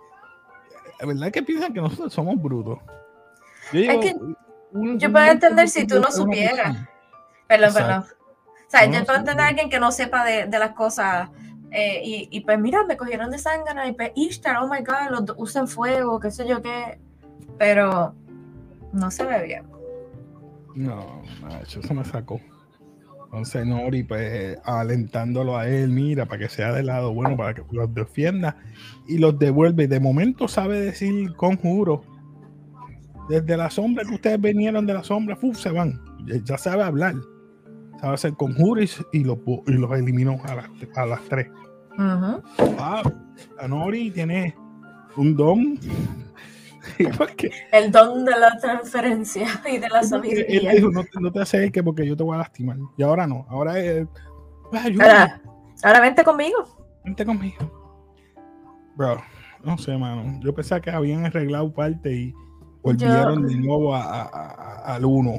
la 0.99 1.07
verdad 1.07 1.31
que 1.31 1.41
piensan 1.43 1.73
que 1.73 1.81
nosotros 1.81 2.13
somos 2.13 2.35
brutos 2.41 2.79
yo, 3.71 3.79
digo, 3.79 3.99
que 4.01 4.13
un- 4.71 4.99
yo 4.99 5.07
un 5.07 5.13
puedo 5.13 5.25
entender 5.31 5.67
si 5.69 5.85
tú 5.87 5.99
no 5.99 6.11
supieras. 6.11 6.75
Perdón, 7.47 7.67
Exacto. 7.69 7.73
perdón. 7.87 8.03
O 8.03 8.69
sea, 8.69 8.85
No, 8.85 8.93
yo 8.93 8.99
no, 8.99 9.05
puedo 9.05 9.19
entender 9.19 9.45
a 9.45 9.47
alguien 9.49 9.69
que 9.69 9.79
no 9.79 9.91
sepa 9.91 10.23
de, 10.25 10.45
de 10.47 10.59
las 10.59 10.71
cosas. 10.71 11.29
eh, 11.71 12.01
y, 12.03 12.27
y 12.31 12.41
pues 12.41 12.59
mira, 12.59 12.83
me 12.83 12.97
cogieron 12.97 13.29
de 13.31 13.37
sangre 13.39 13.87
y 13.87 13.91
pues 13.93 14.11
Ishtar, 14.15 14.57
oh 14.57 14.67
my 14.67 14.79
god, 14.79 15.09
los 15.11 15.35
usan 15.37 15.67
fuego, 15.67 16.19
qué 16.19 16.31
sé 16.31 16.47
yo 16.47 16.61
qué. 16.61 16.99
Pero 17.57 18.13
no 18.91 19.09
se 19.11 19.23
ve 19.25 19.43
bien. 19.43 19.67
No, 20.75 21.21
macho, 21.41 21.79
eso 21.79 21.93
me 21.93 22.03
sacó. 22.05 22.39
Entonces 23.31 23.63
Nori, 23.63 24.01
pues, 24.01 24.57
alentándolo 24.63 25.55
a 25.55 25.67
él, 25.67 25.89
mira, 25.89 26.25
para 26.25 26.39
que 26.39 26.49
sea 26.49 26.73
del 26.73 26.87
lado 26.87 27.13
bueno, 27.13 27.37
para 27.37 27.53
que 27.53 27.61
los 27.71 27.93
defienda 27.93 28.57
y 29.07 29.19
los 29.19 29.37
devuelve. 29.37 29.87
De 29.87 29.99
momento 29.99 30.47
sabe 30.47 30.81
decir 30.81 31.35
conjuro. 31.35 32.01
Desde 33.29 33.55
la 33.55 33.69
sombra 33.69 34.03
que 34.03 34.15
ustedes 34.15 34.41
vinieron 34.41 34.87
de 34.87 34.95
la 34.95 35.03
sombra, 35.03 35.35
¡fu! 35.35 35.53
se 35.53 35.69
van. 35.69 36.01
Ya, 36.43 36.57
sabe 36.57 36.81
hablar. 36.81 37.13
Sabe 38.01 38.15
hacer 38.15 38.33
conjuros 38.33 39.05
y 39.13 39.23
los, 39.23 39.37
y 39.67 39.73
los 39.73 39.91
eliminó 39.91 40.41
a 40.45 40.55
las, 40.55 40.69
a 40.95 41.05
las 41.05 41.21
tres. 41.29 41.49
Ujú. 41.99 42.41
Ah, 42.79 43.03
a 43.59 43.67
Nori 43.67 44.09
tiene 44.09 44.55
un 45.17 45.35
don. 45.35 45.79
El 47.71 47.91
don 47.91 48.25
de 48.25 48.31
la 48.31 48.57
transferencia 48.57 49.47
y 49.71 49.77
de 49.77 49.89
la 49.89 49.99
Él 49.99 50.07
sabiduría. 50.07 50.71
dijo, 50.73 50.89
no, 50.91 51.03
te- 51.03 51.19
no 51.19 51.31
te 51.31 51.41
acerques 51.41 51.83
porque 51.83 52.05
yo 52.07 52.15
te 52.15 52.23
voy 52.23 52.35
a 52.35 52.39
lastimar. 52.39 52.77
Y 52.97 53.03
ahora 53.03 53.27
no, 53.27 53.45
ahora 53.49 53.79
es, 53.79 54.07
"Ah, 54.73 54.83
ayúdame, 54.85 55.11
Ahora, 55.11 55.41
ahora 55.83 55.99
vente 56.01 56.23
conmigo. 56.23 56.57
vente 57.03 57.25
conmigo. 57.25 57.57
Bro, 58.95 59.21
no 59.63 59.77
sé, 59.77 59.97
mano. 59.97 60.39
Yo 60.43 60.53
pensaba 60.53 60.81
que 60.81 60.89
habían 60.91 61.25
arreglado 61.25 61.73
parte 61.73 62.13
y 62.13 62.33
volvieron 62.81 63.45
de 63.47 63.55
nuevo 63.55 63.93
a- 63.95 64.03
a- 64.03 64.23
a- 64.25 64.95
al 64.95 65.05
uno. 65.05 65.33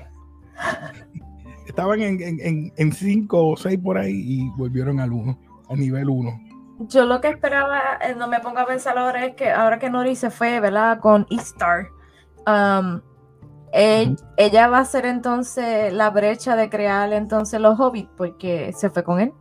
Estaban 1.66 2.00
en, 2.02 2.20
en, 2.20 2.40
en, 2.40 2.72
en 2.76 2.92
cinco 2.92 3.48
o 3.48 3.56
seis 3.56 3.78
por 3.78 3.96
ahí 3.96 4.12
y 4.14 4.48
volvieron 4.56 4.98
al 5.00 5.12
uno, 5.12 5.38
al 5.68 5.78
nivel 5.78 6.08
uno. 6.08 6.38
Yo 6.82 7.04
lo 7.04 7.20
que 7.20 7.28
esperaba, 7.28 7.98
eh, 8.00 8.14
no 8.16 8.26
me 8.26 8.40
pongo 8.40 8.58
a 8.58 8.66
pensar 8.66 8.96
ahora, 8.96 9.26
es 9.26 9.34
que 9.34 9.50
ahora 9.50 9.78
que 9.78 9.90
Nori 9.90 10.16
se 10.16 10.30
fue, 10.30 10.60
¿verdad? 10.60 10.98
Con 10.98 11.26
Istar, 11.28 11.88
um, 12.46 13.02
ella 13.72 14.68
va 14.68 14.78
a 14.78 14.84
ser 14.86 15.04
entonces 15.04 15.92
la 15.92 16.08
brecha 16.08 16.56
de 16.56 16.70
crear 16.70 17.12
entonces 17.12 17.60
los 17.60 17.78
hobbits, 17.78 18.08
porque 18.16 18.72
se 18.72 18.88
fue 18.88 19.04
con 19.04 19.20
él. 19.20 19.32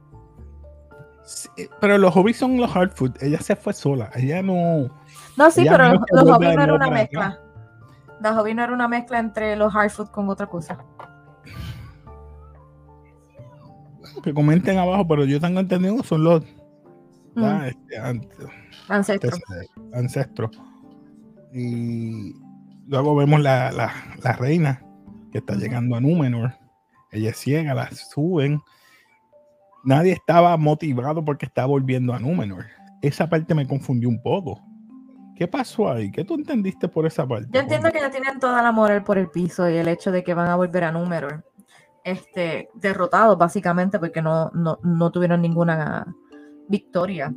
Sí, 1.24 1.50
pero 1.80 1.98
los 1.98 2.14
hobbies 2.14 2.38
son 2.38 2.58
los 2.58 2.76
hard 2.76 2.92
food. 2.92 3.12
Ella 3.22 3.40
se 3.40 3.56
fue 3.56 3.72
sola. 3.72 4.10
Ella 4.16 4.42
no. 4.42 4.90
No, 5.38 5.52
sí, 5.52 5.64
pero 5.64 5.94
los, 5.94 6.02
los 6.12 6.30
hobbits 6.30 6.56
no 6.56 6.64
era 6.64 6.74
una 6.74 6.90
mezcla. 6.90 7.40
Los 8.20 8.36
hobbits 8.36 8.56
no 8.58 8.64
era 8.64 8.74
una 8.74 8.88
mezcla 8.90 9.20
entre 9.20 9.56
los 9.56 9.74
hard 9.74 9.92
food 9.92 10.10
con 10.10 10.28
otra 10.28 10.48
cosa. 10.48 10.78
Que 14.24 14.34
comenten 14.34 14.78
abajo, 14.78 15.08
pero 15.08 15.24
yo 15.24 15.40
tengo 15.40 15.62
entendido 15.62 16.04
son 16.04 16.26
los 16.26 16.44
Mm, 17.36 17.44
ah, 17.44 17.68
este, 17.68 17.98
an- 17.98 18.28
ancestro. 18.88 19.30
este, 19.30 19.70
ancestros. 19.94 20.52
Y 21.54 22.34
luego 22.88 23.16
vemos 23.16 23.40
la, 23.42 23.72
la, 23.72 23.92
la 24.24 24.34
reina 24.34 24.82
que 25.32 25.40
está 25.40 25.56
llegando 25.56 25.96
a 25.96 26.02
Númenor. 26.02 26.54
Ella 27.12 27.30
es 27.32 27.38
ciega, 27.38 27.74
la 27.74 27.90
suben. 27.92 28.60
Nadie 29.84 30.14
estaba 30.14 30.56
motivado 30.58 31.24
porque 31.24 31.46
estaba 31.46 31.68
volviendo 31.68 32.14
a 32.14 32.20
Númenor. 32.20 32.66
Esa 33.02 33.28
parte 33.30 33.56
me 33.56 33.68
confundió 33.68 34.10
un 34.10 34.22
poco. 34.22 34.62
¿Qué 35.36 35.48
pasó 35.48 35.90
ahí? 35.90 36.12
¿Qué 36.12 36.26
tú 36.26 36.36
entendiste 36.36 36.88
por 36.90 37.06
esa 37.06 37.26
parte? 37.26 37.48
Yo 37.52 37.62
entiendo 37.62 37.90
que 37.92 38.00
ya 38.02 38.12
tienen 38.12 38.40
toda 38.40 38.62
la 38.62 38.72
moral 38.74 39.04
por 39.04 39.18
el 39.18 39.30
piso 39.30 39.70
y 39.70 39.78
el 39.78 39.88
hecho 39.88 40.12
de 40.12 40.24
que 40.24 40.34
van 40.34 40.50
a 40.50 40.56
volver 40.58 40.84
a 40.84 40.92
Númenor. 40.92 41.46
este, 42.04 42.70
derrotados, 42.76 43.38
básicamente, 43.38 44.00
porque 44.00 44.22
no, 44.22 44.50
no, 44.54 44.80
no 44.84 45.12
tuvieron 45.12 45.42
ninguna 45.42 46.06
victoria. 46.70 47.34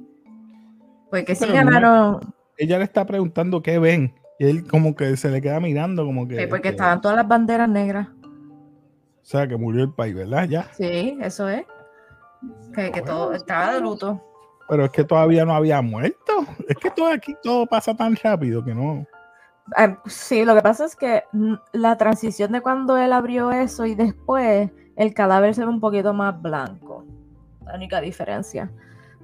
Porque 1.10 1.34
sí 1.34 1.44
Pero 1.46 1.58
no- 1.64 1.70
ganaron, 1.70 2.34
Ella 2.56 2.78
le 2.78 2.84
está 2.84 3.04
preguntando 3.04 3.62
qué 3.62 3.78
ven. 3.78 4.14
Y 4.38 4.46
él 4.46 4.66
como 4.66 4.94
que 4.94 5.16
se 5.16 5.30
le 5.30 5.40
queda 5.40 5.58
mirando 5.60 6.04
como 6.04 6.26
que... 6.28 6.38
sí, 6.38 6.46
porque 6.46 6.62
que- 6.62 6.68
estaban 6.70 7.00
todas 7.00 7.16
las 7.16 7.26
banderas 7.28 7.68
negras. 7.68 8.08
O 8.08 9.24
sea, 9.24 9.46
que 9.46 9.56
murió 9.56 9.84
el 9.84 9.92
país, 9.92 10.14
¿verdad? 10.14 10.48
Ya. 10.48 10.64
Sí, 10.76 11.16
eso 11.20 11.48
es. 11.48 11.64
Que, 12.74 12.90
que 12.90 13.02
todo 13.02 13.32
estaba 13.34 13.74
de 13.74 13.80
luto. 13.80 14.20
Pero 14.68 14.84
es 14.84 14.90
que 14.90 15.04
todavía 15.04 15.44
no 15.44 15.54
había 15.54 15.80
muerto. 15.82 16.32
Es 16.68 16.76
que 16.76 16.90
todo 16.90 17.08
aquí 17.08 17.36
todo 17.42 17.66
pasa 17.66 17.94
tan 17.94 18.16
rápido 18.16 18.64
que 18.64 18.74
no. 18.74 19.06
Ah, 19.76 19.98
Sí, 20.06 20.44
lo 20.44 20.54
que 20.56 20.62
pasa 20.62 20.84
es 20.86 20.96
que 20.96 21.22
mm, 21.32 21.54
la 21.72 21.96
transición 21.96 22.50
de 22.52 22.60
cuando 22.62 22.96
él 22.96 23.12
abrió 23.12 23.52
eso 23.52 23.86
y 23.86 23.94
después 23.94 24.70
el 24.96 25.14
cadáver 25.14 25.54
se 25.54 25.62
ve 25.62 25.68
un 25.68 25.80
poquito 25.80 26.12
más 26.14 26.40
blanco. 26.42 27.04
La 27.64 27.74
única 27.76 28.00
diferencia. 28.00 28.70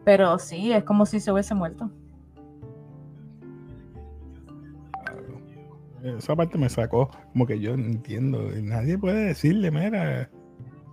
Pero 0.09 0.39
sí, 0.39 0.73
es 0.73 0.85
como 0.85 1.05
si 1.05 1.21
se 1.21 1.31
hubiese 1.31 1.55
muerto. 1.55 1.91
Esa 6.03 6.35
parte 6.35 6.57
me 6.57 6.71
sacó. 6.71 7.11
Como 7.33 7.47
que 7.47 7.61
yo 7.61 7.77
no 7.77 7.85
entiendo. 7.85 8.49
Nadie 8.63 8.97
puede 8.97 9.27
decirle, 9.27 9.71
mira, 9.71 10.31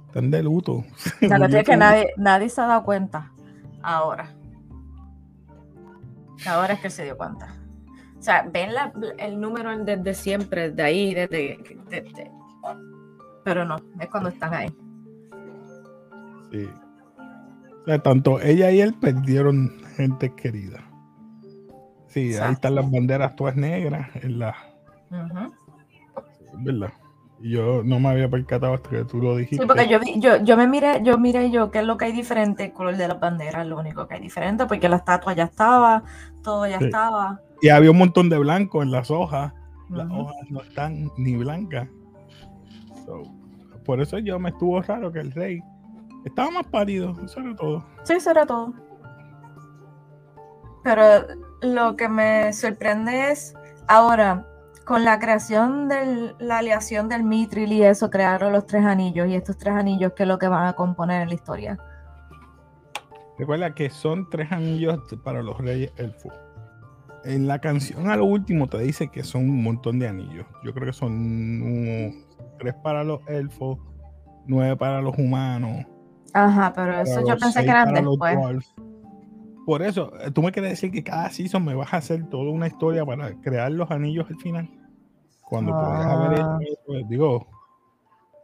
están 0.07 0.31
de 0.31 0.43
luto. 0.43 0.83
La 1.21 1.39
verdad 1.39 1.61
es 1.61 1.65
que 1.65 1.77
nadie, 1.77 2.13
nadie 2.17 2.49
se 2.49 2.59
ha 2.59 2.65
dado 2.65 2.83
cuenta 2.83 3.31
ahora. 3.81 4.35
Ahora 6.45 6.73
es 6.73 6.81
que 6.81 6.89
se 6.89 7.05
dio 7.05 7.15
cuenta. 7.15 7.55
O 8.19 8.21
sea, 8.21 8.49
ven 8.51 8.73
la- 8.73 8.91
el 9.17 9.39
número 9.39 9.77
desde 9.85 10.13
siempre, 10.13 10.71
de 10.71 10.83
ahí, 10.83 11.13
desde, 11.13 11.57
desde- 11.89 12.31
Pero 13.45 13.63
no, 13.63 13.77
es 13.97 14.09
cuando 14.09 14.27
están 14.27 14.53
ahí. 14.53 14.75
Sí. 16.51 16.67
O 17.85 17.87
sea, 17.87 17.99
tanto 17.99 18.41
ella 18.41 18.71
y 18.71 18.81
él 18.81 18.95
perdieron 18.95 19.71
gente 19.95 20.33
querida. 20.35 20.83
Sí, 22.07 22.35
ahí 22.35 22.53
están 22.53 22.73
las 22.75 22.89
banderas 22.89 23.35
todas 23.35 23.55
negras 23.55 24.09
en 24.15 24.39
la. 24.39 24.55
¿Verdad? 26.57 26.89
Yo 27.41 27.83
no 27.83 27.99
me 27.99 28.09
había 28.09 28.29
percatado 28.29 28.73
hasta 28.75 28.89
que 28.89 29.03
tú 29.05 29.19
lo 29.21 29.35
dijiste. 29.35 29.61
Sí, 29.63 29.67
porque 29.67 29.87
yo, 29.87 29.99
vi- 29.99 30.19
yo, 30.19 30.37
yo 30.43 30.55
me 30.57 30.67
miré, 30.67 31.01
yo 31.03 31.17
miré 31.17 31.51
yo 31.51 31.69
qué 31.69 31.79
es 31.79 31.85
lo 31.85 31.97
que 31.97 32.05
hay 32.05 32.13
diferente, 32.13 32.63
el 32.65 32.71
color 32.73 32.95
de 32.95 33.07
las 33.09 33.19
banderas, 33.19 33.67
lo 33.67 33.77
único 33.77 34.07
que 34.07 34.15
hay 34.15 34.21
diferente, 34.21 34.65
porque 34.65 34.87
la 34.89 34.95
estatua 34.95 35.33
ya 35.33 35.43
estaba, 35.43 36.03
todo 36.41 36.65
ya 36.65 36.79
Sí. 36.79 36.85
estaba. 36.85 37.41
Y 37.61 37.69
había 37.69 37.91
un 37.91 37.97
montón 37.97 38.29
de 38.29 38.37
blanco 38.39 38.81
en 38.81 38.89
las 38.91 39.11
hojas. 39.11 39.53
Las 39.89 40.09
hojas 40.09 40.35
no 40.49 40.61
están 40.61 41.11
ni 41.17 41.35
blancas. 41.35 41.87
So, 43.05 43.21
por 43.85 44.01
eso 44.01 44.17
yo 44.17 44.39
me 44.39 44.49
estuvo 44.49 44.81
raro 44.81 45.11
que 45.11 45.19
el 45.19 45.31
rey 45.31 45.61
estaba 46.25 46.51
más 46.51 46.67
pálido, 46.67 47.15
eso 47.23 47.39
era 47.39 47.55
todo. 47.55 47.85
Sí, 48.03 48.13
eso 48.13 48.31
era 48.31 48.45
todo. 48.45 48.73
Pero 50.83 51.03
lo 51.61 51.95
que 51.95 52.09
me 52.09 52.51
sorprende 52.53 53.31
es 53.31 53.53
ahora, 53.87 54.47
con 54.85 55.03
la 55.03 55.17
creación 55.17 55.87
de 55.87 56.35
la 56.37 56.59
aleación 56.59 57.09
del 57.09 57.23
Mitril 57.23 57.71
y 57.71 57.83
eso, 57.83 58.09
crearon 58.09 58.53
los 58.53 58.67
tres 58.67 58.85
anillos, 58.85 59.27
y 59.27 59.35
estos 59.35 59.57
tres 59.57 59.73
anillos, 59.73 60.13
¿qué 60.15 60.23
es 60.23 60.29
lo 60.29 60.37
que 60.37 60.47
van 60.47 60.67
a 60.67 60.73
componer 60.73 61.23
en 61.23 61.29
la 61.29 61.33
historia? 61.33 61.79
Recuerda 63.37 63.73
que 63.73 63.89
son 63.89 64.29
tres 64.29 64.51
anillos 64.51 64.99
para 65.23 65.41
los 65.41 65.57
reyes 65.57 65.91
elfos. 65.97 66.33
En 67.23 67.47
la 67.47 67.59
canción 67.59 68.09
a 68.09 68.15
lo 68.15 68.25
último 68.25 68.67
te 68.67 68.77
dice 68.77 69.07
que 69.07 69.23
son 69.23 69.49
un 69.49 69.63
montón 69.63 69.97
de 69.97 70.07
anillos. 70.07 70.45
Yo 70.63 70.73
creo 70.73 70.85
que 70.85 70.93
son 70.93 72.13
tres 72.59 72.75
para 72.83 73.03
los 73.03 73.27
elfos, 73.27 73.79
nueve 74.45 74.77
para 74.77 75.01
los 75.01 75.17
humanos. 75.17 75.85
Ajá, 76.37 76.73
pero 76.75 76.99
eso 76.99 77.21
yo 77.25 77.37
pensé 77.37 77.63
que 77.63 77.69
eran 77.69 77.93
después. 77.93 78.73
Por 79.65 79.81
eso, 79.81 80.11
eh, 80.19 80.29
tú 80.31 80.43
me 80.43 80.51
quieres 80.51 80.71
decir 80.71 80.91
que 80.91 81.01
cada 81.03 81.29
season 81.31 81.63
me 81.63 81.73
vas 81.73 81.93
a 81.93 81.97
hacer 81.97 82.27
toda 82.29 82.51
una 82.51 82.67
historia 82.67 83.05
para 83.05 83.33
crear 83.41 83.71
los 83.71 83.89
anillos 83.89 84.27
al 84.29 84.35
final. 84.37 84.69
Cuando 85.41 85.71
podrías 85.71 86.05
haber 86.05 86.39
Ah. 86.41 86.57
hecho 86.61 86.97
eso, 86.97 87.07
digo, 87.07 87.47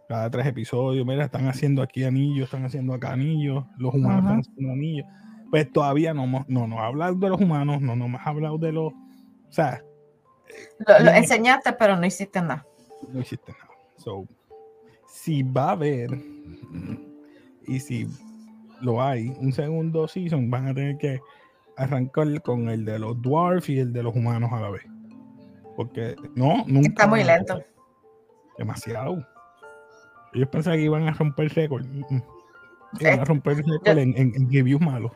cada 0.08 0.30
tres 0.32 0.48
episodios, 0.48 1.06
mira, 1.06 1.26
están 1.26 1.48
haciendo 1.48 1.82
aquí 1.82 2.04
anillos, 2.06 2.46
están 2.46 2.64
haciendo 2.66 2.94
acá 2.94 3.12
anillos, 3.12 3.66
los 3.78 3.94
humanos 3.94 4.24
Ajá. 4.26 4.40
están 4.40 4.54
haciendo 4.54 4.74
anillos. 4.74 5.08
Pues 5.52 5.72
todavía 5.72 6.14
no, 6.14 6.24
hemos- 6.24 6.48
no 6.48 6.66
nos 6.68 6.80
ha 6.80 6.86
hablado 6.88 7.16
de 7.16 7.30
los 7.30 7.42
humanos, 7.42 7.82
no 7.82 7.96
nos 7.96 8.20
ha 8.22 8.30
hablado 8.30 8.58
de 8.58 8.72
los. 8.72 8.94
O 8.94 9.52
sea, 9.52 9.84
Lo, 10.88 11.00
lo 11.04 11.12
enseñaste, 11.12 11.74
pero 11.74 11.98
no 11.98 12.06
hiciste 12.06 12.42
nada. 12.42 12.66
no 13.12 13.20
hiciste 13.20 13.52
nada. 13.52 13.70
So, 13.98 14.26
si 15.08 15.44
va 15.44 15.66
a 15.70 15.72
haber, 15.72 16.10
y 17.68 17.80
si 17.80 18.08
lo 18.82 19.02
hay, 19.02 19.30
un 19.40 19.52
segundo 19.54 20.08
season, 20.08 20.50
van 20.50 20.68
a 20.68 20.74
tener 20.74 20.98
que 20.98 21.20
arrancar 21.78 22.42
con 22.42 22.70
el 22.70 22.84
de 22.86 23.00
los 23.00 23.22
dwarfs 23.22 23.70
y 23.70 23.80
el 23.80 23.94
de 23.94 24.04
los 24.04 24.16
humanos 24.16 24.52
a 24.54 24.60
la 24.62 24.70
vez. 24.70 24.84
Porque 25.76 26.16
no, 26.36 26.64
nunca. 26.68 26.90
Está 26.90 27.08
muy 27.08 27.24
lento. 27.24 27.62
Demasiado. 28.58 29.26
Ellos 30.34 30.50
pensaban 30.50 30.80
que 30.80 30.86
iban 30.86 31.08
a 31.08 31.12
romper 31.14 31.52
récord. 31.54 31.86
Mm, 31.86 32.16
mm. 32.16 32.24
Iban 33.00 33.20
a 33.20 33.26
romper 33.26 33.58
récord 33.58 33.82
yo- 33.86 33.92
en, 33.94 34.18
en, 34.18 34.34
en 34.36 34.52
reviews 34.52 34.82
malos. 34.82 35.12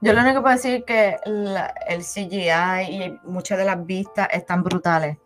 Yo 0.00 0.12
lo 0.12 0.20
único 0.20 0.36
que 0.36 0.42
puedo 0.42 0.54
decir 0.54 0.74
es 0.74 0.84
que 0.84 1.16
la- 1.26 1.74
el 1.88 2.02
CGI 2.02 2.92
y 3.04 3.18
muchas 3.28 3.58
de 3.58 3.64
las 3.64 3.84
vistas 3.84 4.28
están 4.32 4.62
brutales, 4.62 5.16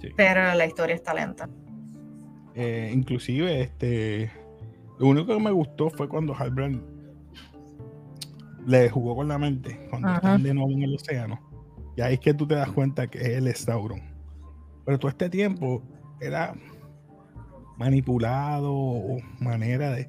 Sí. 0.00 0.08
pero 0.16 0.54
la 0.54 0.64
historia 0.66 0.94
está 0.94 1.12
lenta. 1.14 1.48
Eh, 2.54 2.90
inclusive, 2.92 3.60
este, 3.62 4.30
lo 5.00 5.08
único 5.08 5.34
que 5.34 5.42
me 5.42 5.50
gustó 5.50 5.90
fue 5.90 6.08
cuando 6.08 6.34
Halbrand 6.34 6.80
le 8.66 8.88
jugó 8.90 9.16
con 9.16 9.26
la 9.28 9.38
mente, 9.38 9.86
cuando 9.90 10.08
Ajá. 10.08 10.16
están 10.18 10.42
de 10.42 10.54
nuevo 10.54 10.70
en 10.70 10.82
el 10.82 10.94
océano. 10.94 11.40
Y 11.96 12.02
ahí 12.02 12.14
es 12.14 12.20
que 12.20 12.34
tú 12.34 12.46
te 12.46 12.54
das 12.54 12.70
cuenta 12.70 13.06
que 13.08 13.36
él 13.36 13.48
es 13.48 13.58
Sauron. 13.60 14.00
Pero 14.84 14.98
todo 14.98 15.08
este 15.08 15.28
tiempo 15.30 15.82
era 16.20 16.54
manipulado 17.78 18.72
o 18.72 19.16
manera 19.40 19.90
de... 19.90 20.06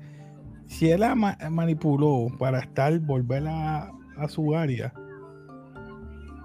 Si 0.68 0.92
él 0.92 1.00
la 1.00 1.16
ma- 1.16 1.38
manipuló 1.50 2.28
para 2.38 2.60
estar, 2.60 3.00
volver 3.00 3.48
a, 3.48 3.92
a 4.18 4.28
su 4.28 4.56
área, 4.56 4.94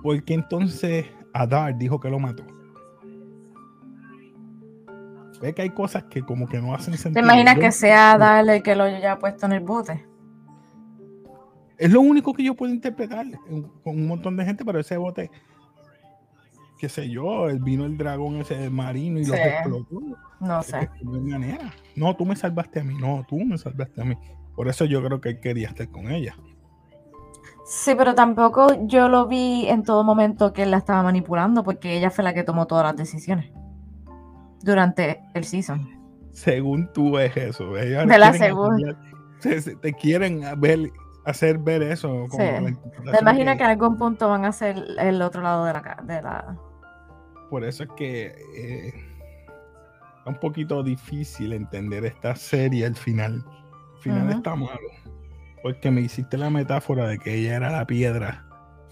¿por 0.03 0.23
qué 0.25 0.35
entonces 0.35 1.05
Adar 1.35 1.77
dijo 1.77 1.99
que 2.01 2.09
lo 2.11 2.19
mató? 2.21 2.45
Ve 5.41 5.55
que 5.55 5.63
hay 5.63 5.71
cosas 5.71 6.05
que 6.05 6.23
como 6.23 6.49
que 6.49 6.61
no 6.61 6.75
hacen 6.75 6.93
¿Te 6.95 6.99
sentido. 6.99 7.25
imaginas 7.25 7.57
Yo- 7.57 7.61
que 7.61 7.73
sea 7.73 8.17
Darle 8.19 8.63
que 8.63 8.75
lo 8.75 8.85
haya 8.85 9.19
puesto 9.19 9.47
en 9.47 9.53
el 9.53 9.61
bote? 9.61 10.07
Es 11.79 11.93
lo 11.93 12.01
único 12.01 12.33
que 12.33 12.43
yo 12.43 12.55
puedo 12.55 12.73
interpretar 12.73 13.27
con 13.85 13.97
un 13.97 14.07
montón 14.07 14.37
de 14.37 14.45
gente, 14.47 14.65
pero 14.65 14.81
ese 14.81 14.97
bote, 14.97 15.31
qué 16.79 16.89
sé 16.89 17.11
yo, 17.11 17.49
el 17.51 17.59
vino 17.61 17.85
el 17.85 17.99
dragón 17.99 18.37
ese 18.37 18.71
marino 18.71 19.21
y 19.21 19.25
Sí. 19.27 19.33
explotó. 19.35 20.01
No 20.41 20.63
sé. 20.63 20.89
manera. 21.03 21.73
No, 21.95 22.15
tú 22.17 22.25
me 22.25 22.35
salvaste 22.37 22.81
a 22.81 22.85
mí, 22.85 22.95
no, 22.99 23.25
tú 23.29 23.39
me 23.41 23.59
salvaste 23.59 24.01
a 24.01 24.05
mí. 24.05 24.17
Por 24.55 24.69
eso 24.69 24.85
yo 24.87 25.03
creo 25.05 25.21
que 25.21 25.31
él 25.31 25.41
quería 25.41 25.69
estar 25.69 25.89
con 25.91 26.11
ella. 26.11 26.35
Sí, 27.67 27.93
pero 27.97 28.15
tampoco 28.15 28.87
yo 28.87 29.09
lo 29.09 29.27
vi 29.27 29.67
en 29.69 29.83
todo 29.83 30.03
momento 30.05 30.53
que 30.53 30.63
él 30.63 30.71
la 30.71 30.77
estaba 30.79 31.03
manipulando, 31.03 31.63
porque 31.63 31.97
ella 31.97 32.11
fue 32.11 32.23
la 32.25 32.33
que 32.33 32.43
tomó 32.45 32.67
todas 32.67 32.85
las 32.85 32.97
decisiones 32.97 33.51
durante 34.67 35.21
el 35.35 35.45
season. 35.45 35.89
Según 36.33 36.93
tú 36.93 37.13
ves 37.13 37.35
eso, 37.37 37.77
ellos 37.79 38.07
De 38.07 38.19
la 38.19 38.31
quieren 38.33 38.57
hacer- 39.39 39.77
te 39.81 39.93
quieren 39.95 40.43
ver, 40.59 40.91
hacer 41.25 41.59
ver 41.59 41.83
eso. 41.83 42.27
Como 42.29 42.43
Sí. 42.43 42.51
interpretación 42.69 43.23
imagino 43.23 43.53
que- 43.53 43.59
que 43.59 43.65
en 43.65 43.71
algún 43.71 43.97
punto 43.97 44.29
van 44.29 44.45
a 44.45 44.53
ser 44.53 44.77
el 44.99 45.23
otro 45.23 45.41
lado 45.43 45.65
de 45.65 45.73
la... 45.73 45.97
De 46.05 46.23
la... 46.23 46.57
Por 47.49 47.65
eso 47.65 47.85
es 47.85 47.89
que 47.97 48.27
eh, 48.57 48.89
es 48.89 50.27
un 50.27 50.35
poquito 50.41 50.83
difícil 50.83 51.53
entender 51.53 52.05
esta 52.05 52.35
serie 52.37 52.85
al 52.87 52.97
final. 52.97 53.45
El 53.97 54.03
final 54.03 54.31
está 54.31 54.55
malo. 54.57 54.89
Porque 55.63 55.91
me 55.91 56.01
hiciste 56.01 56.37
la 56.37 56.51
metáfora 56.51 57.07
de 57.09 57.19
que 57.19 57.35
ella 57.35 57.57
era 57.57 57.71
la 57.71 57.87
piedra 57.87 58.45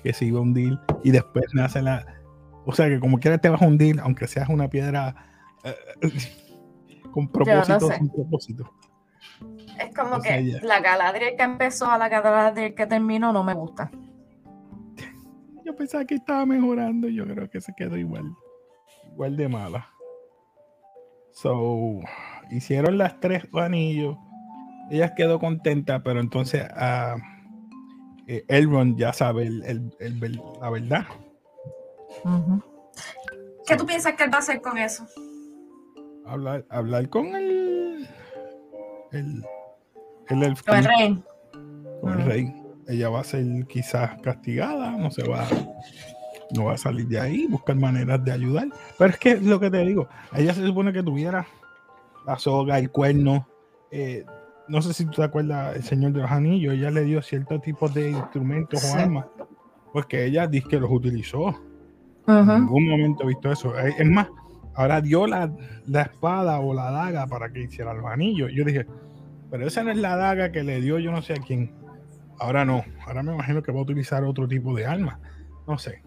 que 0.03 0.13
se 0.13 0.25
iba 0.27 0.39
a 0.39 0.43
hundir 0.43 0.79
y 1.03 1.11
después 1.11 1.45
nace 1.55 1.83
la. 1.83 2.05
O 2.67 2.73
sea 2.73 2.89
que 2.89 3.01
como 3.01 3.19
quiera 3.19 3.39
te 3.39 3.49
vas 3.49 3.61
a 3.63 3.67
hundir, 3.67 4.01
aunque 4.01 4.27
seas 4.27 4.49
una 4.49 4.69
piedra 4.69 5.15
con 7.13 7.29
propósito, 7.29 7.89
sé. 7.89 7.97
sin 7.97 8.09
propósito. 8.11 8.71
Es 9.79 9.95
como 9.95 10.17
O 10.17 10.21
sea, 10.21 10.37
que 10.39 10.51
ya. 10.53 10.61
la 10.63 10.81
Galadriel 10.81 11.37
que 11.37 11.43
empezó 11.43 11.87
a 11.91 11.99
la 11.99 12.09
Galadriel 12.09 12.75
que 12.75 12.87
terminó 12.87 13.33
no 13.33 13.43
me 13.45 13.55
gusta. 13.55 13.91
Yo 15.65 15.75
pensaba 15.75 16.05
que 16.05 16.17
estaba 16.17 16.45
mejorando, 16.47 17.09
yo 17.09 17.25
creo 17.27 17.49
que 17.51 17.61
se 17.61 17.73
quedó 17.75 17.97
igual. 17.97 18.25
Igual 19.13 19.37
de 19.37 19.49
mala. 19.49 19.89
So, 21.33 22.01
hicieron 22.51 22.99
las 22.99 23.19
tres 23.21 23.45
anillos. 23.55 24.17
Ella 24.91 25.15
quedó 25.15 25.39
contenta, 25.41 26.03
pero 26.03 26.21
entonces 26.21 26.65
ah, 26.77 27.17
eh, 28.27 28.45
Elrond 28.49 28.97
ya 28.99 29.13
sabe 29.13 29.45
el- 29.47 29.65
el- 29.65 29.97
el 29.99 30.41
la 30.61 30.71
verdad. 30.71 31.07
Ujú. 32.25 32.63
¿Qué 33.67 33.77
tú 33.77 33.87
piensas 33.87 34.15
que 34.15 34.25
él 34.25 34.31
va 34.33 34.37
a 34.37 34.41
hacer 34.41 34.61
con 34.61 34.77
eso? 34.79 35.07
Hablar, 36.27 36.65
hablar 36.71 37.09
con 37.11 37.27
el, 37.35 38.09
el, 39.13 39.45
el 40.29 40.43
elf 40.43 40.63
Con 40.63 40.77
el 40.79 40.85
rey. 40.85 41.23
con 42.01 42.21
el 42.21 42.27
rey. 42.27 42.55
Ella 42.89 43.09
va 43.09 43.21
a 43.21 43.25
ser 43.25 43.45
quizás 43.67 44.21
castigada, 44.23 44.91
no 44.93 45.11
se 45.11 45.27
va, 45.29 45.47
no 46.55 46.67
va 46.67 46.75
a 46.75 46.79
salir 46.79 47.07
de 47.09 47.19
ahí, 47.21 47.47
buscar 47.47 47.77
maneras 47.77 48.23
de 48.25 48.33
ayudar. 48.33 48.69
Pero 48.99 49.11
es 49.11 49.19
que 49.19 49.37
lo 49.37 49.59
que 49.61 49.71
te 49.71 49.79
digo, 49.85 50.09
ella 50.35 50.53
se 50.55 50.67
supone 50.67 50.93
que 50.93 51.03
tuviera 51.03 51.47
la 52.27 52.39
soga, 52.39 52.79
el 52.79 52.91
cuerno. 52.91 53.47
eh, 53.91 54.25
no 54.67 54.81
sé 54.81 54.95
si 54.95 55.05
tú 55.05 55.13
te 55.13 55.25
acuerdas, 55.25 55.77
el 55.77 55.83
Señor 55.83 56.13
de 56.13 56.23
los 56.23 56.31
Anillos, 56.31 56.73
ella 56.73 56.91
le 56.91 57.03
dio 57.05 57.21
ciertos 57.21 57.61
tipos 57.61 57.93
de 57.93 58.11
instrumentos 58.13 58.81
Sí. 58.81 58.97
o 58.97 58.99
armas, 58.99 59.27
porque 59.93 60.25
ella 60.25 60.47
dice 60.47 60.69
que 60.69 60.81
los 60.81 60.91
utilizó. 60.91 61.51
En 62.27 62.47
ningún 62.47 62.89
momento 62.89 63.25
he 63.25 63.27
visto 63.27 63.53
eso. 63.53 63.79
Eh, 63.79 63.95
Es 63.99 64.09
más, 64.09 64.27
ahora 64.75 65.01
dio 65.01 65.27
la, 65.27 65.51
la 65.87 66.03
espada 66.03 66.61
o 66.61 66.75
la 66.75 66.91
daga 66.91 67.27
para 67.27 67.51
que 67.51 67.63
hiciera 67.63 67.95
los 67.95 68.07
anillos. 68.07 68.51
Yo 68.53 68.65
dije, 68.65 68.87
pero 69.51 69.67
esa 69.67 69.85
no 69.85 69.91
es 69.91 69.99
la 69.99 70.17
daga 70.17 70.53
que 70.53 70.63
le 70.63 70.81
dio 70.81 70.99
yo 70.99 71.13
no 71.13 71.23
sé 71.23 71.35
a 71.35 71.37
quién. 71.37 71.73
Ahora 72.39 72.65
no. 72.65 72.85
Ahora 73.07 73.23
me 73.23 73.33
imagino 73.35 73.63
que 73.63 73.73
va 73.73 73.79
a 73.79 73.83
utilizar 73.83 74.25
otro 74.25 74.49
tipo 74.49 74.75
de 74.75 74.87
arma. 74.87 75.21
No 75.67 75.79
sé. 75.79 76.03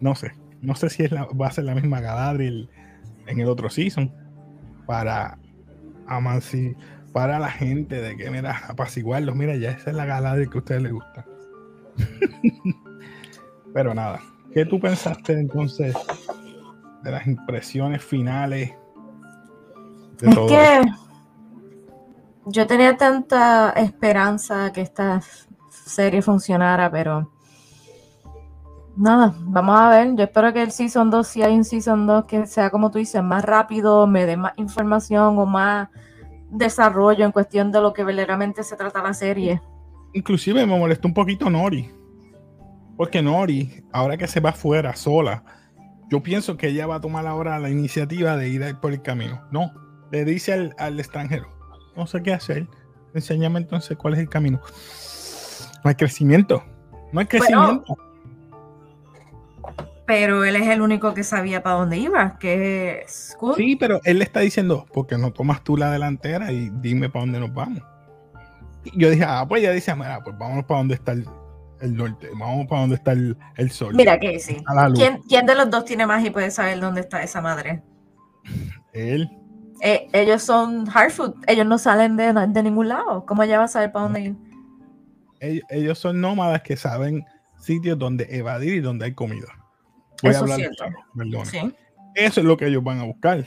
No 0.00 0.14
sé. 0.14 0.32
No 0.62 0.74
sé 0.74 0.88
si 0.88 1.02
es 1.02 1.12
la, 1.12 1.24
va 1.26 1.48
a 1.48 1.50
ser 1.50 1.64
la 1.64 1.74
misma 1.74 2.00
Galadriel 2.00 2.68
en 3.26 3.40
el 3.40 3.48
otro 3.48 3.68
season 3.70 4.12
para 4.86 5.38
amansi 6.06 6.74
para 7.12 7.38
la 7.38 7.50
gente 7.50 8.00
de 8.00 8.16
que 8.16 8.30
mira 8.30 8.60
apaciguarlos 8.68 9.34
mira 9.34 9.56
ya 9.56 9.70
esa 9.70 9.90
es 9.90 9.96
la 9.96 10.04
Galadriel 10.04 10.50
que 10.50 10.58
a 10.58 10.60
ustedes 10.60 10.82
les 10.82 10.92
gusta 10.92 11.24
pero 13.72 13.94
nada 13.94 14.20
¿qué 14.52 14.66
tú 14.66 14.80
pensaste 14.80 15.32
entonces 15.32 15.94
de 17.04 17.10
las 17.10 17.26
impresiones 17.26 18.02
finales 18.02 18.72
de 20.18 20.28
Es 20.28 20.34
todo 20.34 20.46
que 20.48 20.80
yo 22.46 22.66
tenía 22.66 22.96
tanta 22.96 23.70
esperanza 23.70 24.72
que 24.72 24.80
esta 24.80 25.20
serie 25.70 26.22
funcionara, 26.22 26.90
pero 26.90 27.30
nada, 28.96 29.34
vamos 29.38 29.80
a 29.80 29.90
ver. 29.90 30.14
Yo 30.14 30.24
espero 30.24 30.52
que 30.52 30.62
el 30.62 30.70
Season 30.70 31.10
2, 31.10 31.26
si 31.26 31.42
hay 31.42 31.54
un 31.54 31.64
Season 31.64 32.06
2, 32.06 32.24
que 32.26 32.46
sea 32.46 32.70
como 32.70 32.90
tú 32.90 32.98
dices, 32.98 33.22
más 33.22 33.44
rápido, 33.44 34.06
me 34.06 34.26
dé 34.26 34.36
más 34.36 34.52
información 34.56 35.38
o 35.38 35.46
más 35.46 35.88
desarrollo 36.50 37.24
en 37.24 37.32
cuestión 37.32 37.72
de 37.72 37.80
lo 37.80 37.92
que 37.92 38.04
verdaderamente 38.04 38.62
se 38.62 38.76
trata 38.76 39.02
la 39.02 39.14
serie. 39.14 39.60
inclusive 40.12 40.64
me 40.66 40.78
molestó 40.78 41.08
un 41.08 41.14
poquito 41.14 41.50
Nori 41.50 41.90
porque 42.96 43.20
Nori 43.20 43.84
ahora 43.92 44.16
que 44.16 44.28
se 44.28 44.38
va 44.38 44.50
afuera 44.50 44.94
sola 44.94 45.42
yo 46.14 46.22
pienso 46.22 46.56
que 46.56 46.68
ella 46.68 46.86
va 46.86 46.96
a 46.96 47.00
tomar 47.00 47.26
ahora 47.26 47.58
la 47.58 47.70
iniciativa 47.70 48.36
de 48.36 48.48
ir 48.48 48.76
por 48.76 48.92
el 48.92 49.02
camino 49.02 49.42
no 49.50 49.74
le 50.12 50.24
dice 50.24 50.52
al, 50.52 50.74
al 50.78 51.00
extranjero 51.00 51.48
no 51.96 52.06
sé 52.06 52.22
qué 52.22 52.32
hacer 52.32 52.68
enséñame 53.14 53.58
entonces 53.58 53.96
cuál 53.96 54.14
es 54.14 54.20
el 54.20 54.28
camino 54.28 54.60
no 55.82 55.88
hay 55.88 55.96
crecimiento 55.96 56.62
no 57.10 57.18
hay 57.18 57.26
Bueno, 57.26 57.28
crecimiento 57.28 57.98
Pero 60.06 60.44
él 60.44 60.54
es 60.54 60.68
el 60.68 60.82
único 60.82 61.14
que 61.14 61.24
sabía 61.24 61.64
para 61.64 61.76
dónde 61.76 61.96
iba, 61.96 62.38
que 62.38 63.00
es 63.00 63.34
cool. 63.36 63.56
Sí, 63.56 63.74
pero 63.74 64.00
él 64.04 64.18
le 64.18 64.24
está 64.24 64.40
diciendo, 64.40 64.86
porque 64.92 65.16
no 65.16 65.32
tomas 65.32 65.64
tú 65.64 65.76
la 65.76 65.90
delantera 65.90 66.52
y 66.52 66.70
dime 66.74 67.08
para 67.08 67.24
dónde 67.24 67.40
nos 67.40 67.54
vamos. 67.54 67.82
Y 68.84 69.00
yo 69.00 69.10
dije, 69.10 69.24
ah, 69.26 69.46
pues 69.48 69.62
ella 69.62 69.72
dice, 69.72 69.94
mira, 69.94 70.22
pues 70.22 70.36
vámonos 70.38 70.66
para 70.66 70.78
donde 70.78 70.94
está 70.94 71.12
el, 71.12 71.26
el 71.84 71.96
norte, 71.96 72.28
vamos 72.38 72.66
para 72.66 72.80
donde 72.82 72.96
está 72.96 73.12
el, 73.12 73.36
el 73.56 73.70
sol. 73.70 73.94
Mira 73.94 74.18
que 74.18 74.38
sí. 74.40 74.56
¿Quién, 74.94 75.20
quién 75.28 75.46
de 75.46 75.54
los 75.54 75.70
dos 75.70 75.84
tiene 75.84 76.06
más 76.06 76.24
y 76.24 76.30
puede 76.30 76.50
saber 76.50 76.80
dónde 76.80 77.00
está 77.02 77.22
esa 77.22 77.40
madre? 77.40 77.82
Él, 78.92 79.28
Eh, 79.80 80.08
ellos 80.12 80.42
son 80.42 80.86
Harfoot, 80.92 81.36
ellos 81.46 81.66
no 81.66 81.78
salen 81.78 82.16
de, 82.16 82.32
de 82.32 82.62
ningún 82.62 82.88
lado. 82.88 83.26
¿Cómo 83.26 83.42
ella 83.42 83.58
va 83.58 83.64
a 83.64 83.68
saber 83.68 83.92
para 83.92 84.04
dónde 84.04 84.20
ir? 84.20 84.36
ellos, 85.40 85.64
ellos 85.68 85.98
son 85.98 86.20
nómadas 86.20 86.62
que 86.62 86.76
saben 86.76 87.24
sitios 87.58 87.98
donde 87.98 88.26
evadir 88.30 88.74
y 88.74 88.80
donde 88.80 89.04
hay 89.06 89.14
comida. 89.14 89.48
Voy 90.22 90.30
Eso 90.30 90.40
a 90.40 90.42
hablar 90.42 90.60
es 90.60 90.68
de 90.70 90.74
cierto. 90.74 91.44
Sí. 91.50 91.74
Eso 92.14 92.40
es 92.40 92.46
lo 92.46 92.56
que 92.56 92.66
ellos 92.66 92.82
van 92.82 93.00
a 93.00 93.04
buscar. 93.04 93.44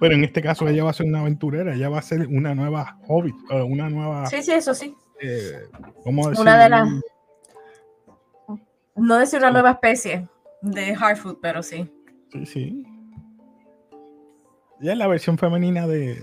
Pero 0.00 0.14
en 0.14 0.24
este 0.24 0.42
caso 0.42 0.66
ella 0.68 0.84
va 0.84 0.90
a 0.90 0.94
ser 0.94 1.06
una 1.06 1.20
aventurera, 1.20 1.74
ella 1.74 1.88
va 1.88 1.98
a 2.00 2.02
ser 2.02 2.26
una 2.26 2.54
nueva 2.54 2.98
hobbit, 3.06 3.34
eh, 3.50 3.62
una 3.62 3.88
nueva, 3.88 4.26
sí, 4.26 4.42
sí, 4.42 4.52
eso 4.52 4.74
sí. 4.74 4.94
eh, 5.22 5.52
¿cómo 6.04 6.26
Una 6.38 6.56
de 6.58 6.68
decir? 6.68 6.70
las- 6.70 6.88
No 8.96 9.16
decir 9.18 9.38
una 9.40 9.50
nueva 9.50 9.72
especie 9.72 10.28
de 10.62 10.94
Harfoot, 10.98 11.38
pero 11.40 11.62
sí. 11.62 11.90
Sí, 12.32 12.46
sí. 12.46 12.82
Ella 14.80 14.92
es 14.92 14.98
la 14.98 15.06
versión 15.06 15.38
femenina 15.38 15.86
de, 15.86 16.20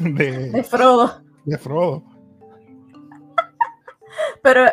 De 0.00 0.50
de, 0.50 0.62
Frodo. 0.64 1.22
de 1.44 1.58
Frodo. 1.58 2.02
Pero 4.42 4.64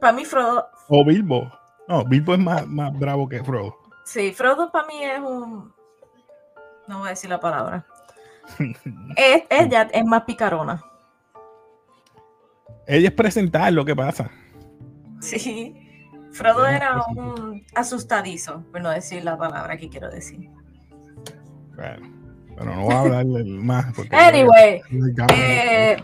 para 0.00 0.12
mí 0.12 0.24
Frodo, 0.24 0.66
O 0.88 1.04
Bilbo. 1.04 1.50
No, 1.86 2.04
Bilbo 2.04 2.34
es 2.34 2.40
más, 2.40 2.66
más 2.66 2.96
bravo 2.98 3.28
que 3.28 3.42
Frodo. 3.42 3.76
sí, 4.04 4.32
Frodo 4.32 4.70
para 4.70 4.86
mí 4.86 5.02
es 5.02 5.18
un... 5.20 5.72
No 6.86 6.98
voy 6.98 7.06
a 7.08 7.10
decir 7.10 7.30
la 7.30 7.40
palabra. 7.40 7.86
Es- 9.16 9.44
ella 9.50 9.88
es 9.92 10.04
más 10.04 10.22
picarona. 10.24 10.82
Ella 12.86 13.08
es 13.08 13.14
presentar 13.14 13.72
lo 13.72 13.84
que 13.84 13.94
pasa. 13.96 14.30
Sí. 15.20 15.74
Frodo 16.32 16.66
era 16.66 16.94
presentar. 16.94 17.40
un 17.44 17.64
asustadizo, 17.74 18.62
por 18.70 18.80
no 18.82 18.90
decir 18.90 19.24
la 19.24 19.36
palabra 19.36 19.76
que 19.76 19.88
quiero 19.88 20.10
decir. 20.10 20.50
Bueno, 21.74 22.08
pero 22.56 22.74
no 22.74 22.82
voy 22.84 22.94
a 22.94 23.00
hablarle 23.00 23.44
más. 23.44 23.94
Porque 23.94 24.14
Anyway, 24.14 24.82
eh, 25.34 25.96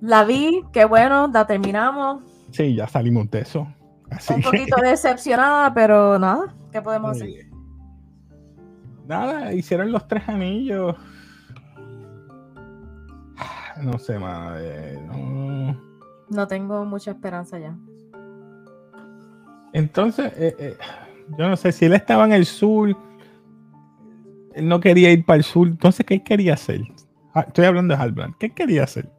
la 0.00 0.24
vi, 0.24 0.62
qué 0.72 0.84
bueno, 0.84 1.28
la 1.32 1.46
terminamos. 1.46 2.22
Sí, 2.50 2.74
ya 2.74 2.86
salimos 2.88 3.30
de 3.30 3.40
eso. 3.40 3.66
Así 4.10 4.34
Un 4.34 4.40
que, 4.42 4.46
poquito 4.46 4.76
decepcionada, 4.82 5.72
pero 5.72 6.18
nada, 6.18 6.54
¿qué 6.70 6.82
podemos 6.82 7.12
hacer? 7.12 7.46
nada, 9.06 9.52
hicieron 9.52 9.92
los 9.92 10.06
tres 10.08 10.28
anillos. 10.28 10.96
No 13.80 13.98
sé, 13.98 14.18
madre. 14.18 15.00
No. 15.06 15.80
No 16.28 16.46
tengo 16.46 16.84
mucha 16.84 17.10
esperanza 17.12 17.58
ya. 17.58 17.76
Entonces, 19.72 20.32
eh, 20.36 20.54
eh, 20.58 20.76
yo 21.38 21.48
no 21.48 21.56
sé 21.56 21.72
si 21.72 21.86
él 21.86 21.94
estaba 21.94 22.24
en 22.24 22.32
el 22.32 22.46
sur, 22.46 22.96
él 24.54 24.68
no 24.68 24.80
quería 24.80 25.10
ir 25.10 25.24
para 25.24 25.38
el 25.38 25.44
sur. 25.44 25.66
Entonces, 25.66 26.04
¿qué 26.04 26.22
quería 26.22 26.54
hacer? 26.54 26.82
Ah, 27.34 27.44
Estoy 27.46 27.64
hablando 27.64 27.94
de 27.94 28.02
Halbrand. 28.02 28.36
¿Qué 28.36 28.50
quería 28.50 28.84
hacer? 28.84 29.10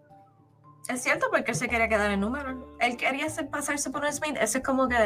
Es 0.90 1.02
cierto, 1.02 1.28
porque 1.32 1.52
él 1.52 1.58
se 1.58 1.70
quería 1.70 1.88
quedar 1.88 2.12
en 2.12 2.20
número. 2.20 2.76
Él 2.80 2.98
quería 2.98 3.26
hacer, 3.28 3.50
pasarse 3.50 3.90
por 3.90 4.04
un 4.04 4.12
Smith. 4.12 4.36
Ese 4.40 4.58
es 4.60 4.64
como 4.64 4.88
que 4.88 4.98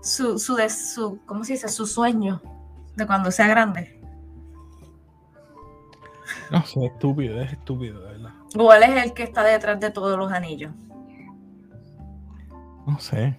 su, 0.00 0.38
su, 0.38 0.56
su, 0.68 1.20
¿cómo 1.26 1.44
se 1.44 1.52
dice? 1.52 1.68
Su 1.68 1.86
sueño 1.86 2.40
de 2.96 3.06
cuando 3.06 3.30
sea 3.30 3.46
grande. 3.46 4.00
No 6.50 6.64
sé, 6.64 6.86
estúpido, 6.86 7.40
es 7.40 7.52
estúpido, 7.52 8.00
de 8.00 8.12
verdad. 8.12 8.30
O 8.56 8.72
él 8.72 8.82
es 8.82 9.04
el 9.04 9.12
que 9.12 9.22
está 9.22 9.44
detrás 9.44 9.78
de 9.78 9.90
todos 9.90 10.18
los 10.18 10.32
anillos. 10.32 10.72
No 12.86 12.98
sé. 12.98 13.36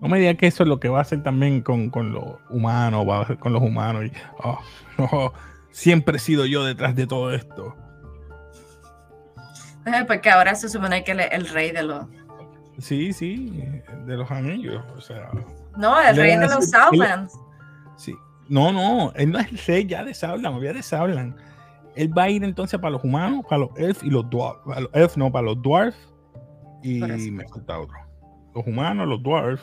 No 0.00 0.08
me 0.08 0.18
digas 0.18 0.36
que 0.36 0.46
eso 0.46 0.62
es 0.62 0.68
lo 0.68 0.78
que 0.78 0.88
va 0.88 0.98
a 0.98 1.02
hacer 1.02 1.22
también 1.22 1.62
con, 1.62 1.90
con 1.90 2.12
los 2.12 2.24
humanos, 2.50 3.08
va 3.08 3.18
a 3.18 3.22
hacer 3.22 3.38
con 3.38 3.52
los 3.52 3.62
humanos. 3.62 4.04
Y, 4.06 4.12
oh, 4.42 4.58
no, 4.98 5.32
siempre 5.70 6.16
he 6.16 6.20
sido 6.20 6.44
yo 6.46 6.64
detrás 6.64 6.94
de 6.94 7.06
todo 7.06 7.32
esto. 7.32 7.74
Eh, 9.86 10.04
Porque 10.06 10.30
ahora 10.30 10.54
se 10.54 10.68
supone 10.68 11.04
que 11.04 11.12
él 11.12 11.20
es 11.20 11.28
el 11.32 11.48
rey 11.48 11.70
de 11.70 11.82
los... 11.82 12.06
Sí, 12.78 13.12
sí, 13.12 13.62
de 14.04 14.16
los 14.16 14.30
anillos. 14.30 14.84
O 14.96 15.00
sea, 15.00 15.30
No, 15.76 15.98
el 16.00 16.16
rey 16.16 16.36
de 16.36 16.46
los 16.48 16.70
Southlands. 16.70 17.32
sí. 17.96 18.14
No, 18.48 18.70
no, 18.72 19.12
él 19.16 19.32
no 19.32 19.40
es 19.40 19.50
el 19.50 19.58
rey 19.58 19.86
ya 19.86 20.04
de 20.04 20.14
Sauron, 20.14 20.54
olvida 20.54 20.72
de 20.72 20.82
Sauron. 20.82 21.36
Él 21.96 22.16
va 22.16 22.24
a 22.24 22.30
ir 22.30 22.44
entonces 22.44 22.78
para 22.78 22.92
los 22.92 23.02
humanos, 23.02 23.44
para 23.48 23.60
los 23.62 23.70
elf 23.76 24.04
y 24.04 24.10
los 24.10 24.28
dwarf. 24.30 24.58
Para 24.64 24.82
los 24.82 24.90
elf, 24.92 25.16
no, 25.16 25.32
para 25.32 25.46
los 25.46 25.60
dwarf. 25.62 25.96
Y 26.82 27.00
me 27.00 27.48
falta 27.48 27.80
otro. 27.80 27.96
Los 28.54 28.64
humanos, 28.66 29.08
los 29.08 29.20
dwarf, 29.20 29.60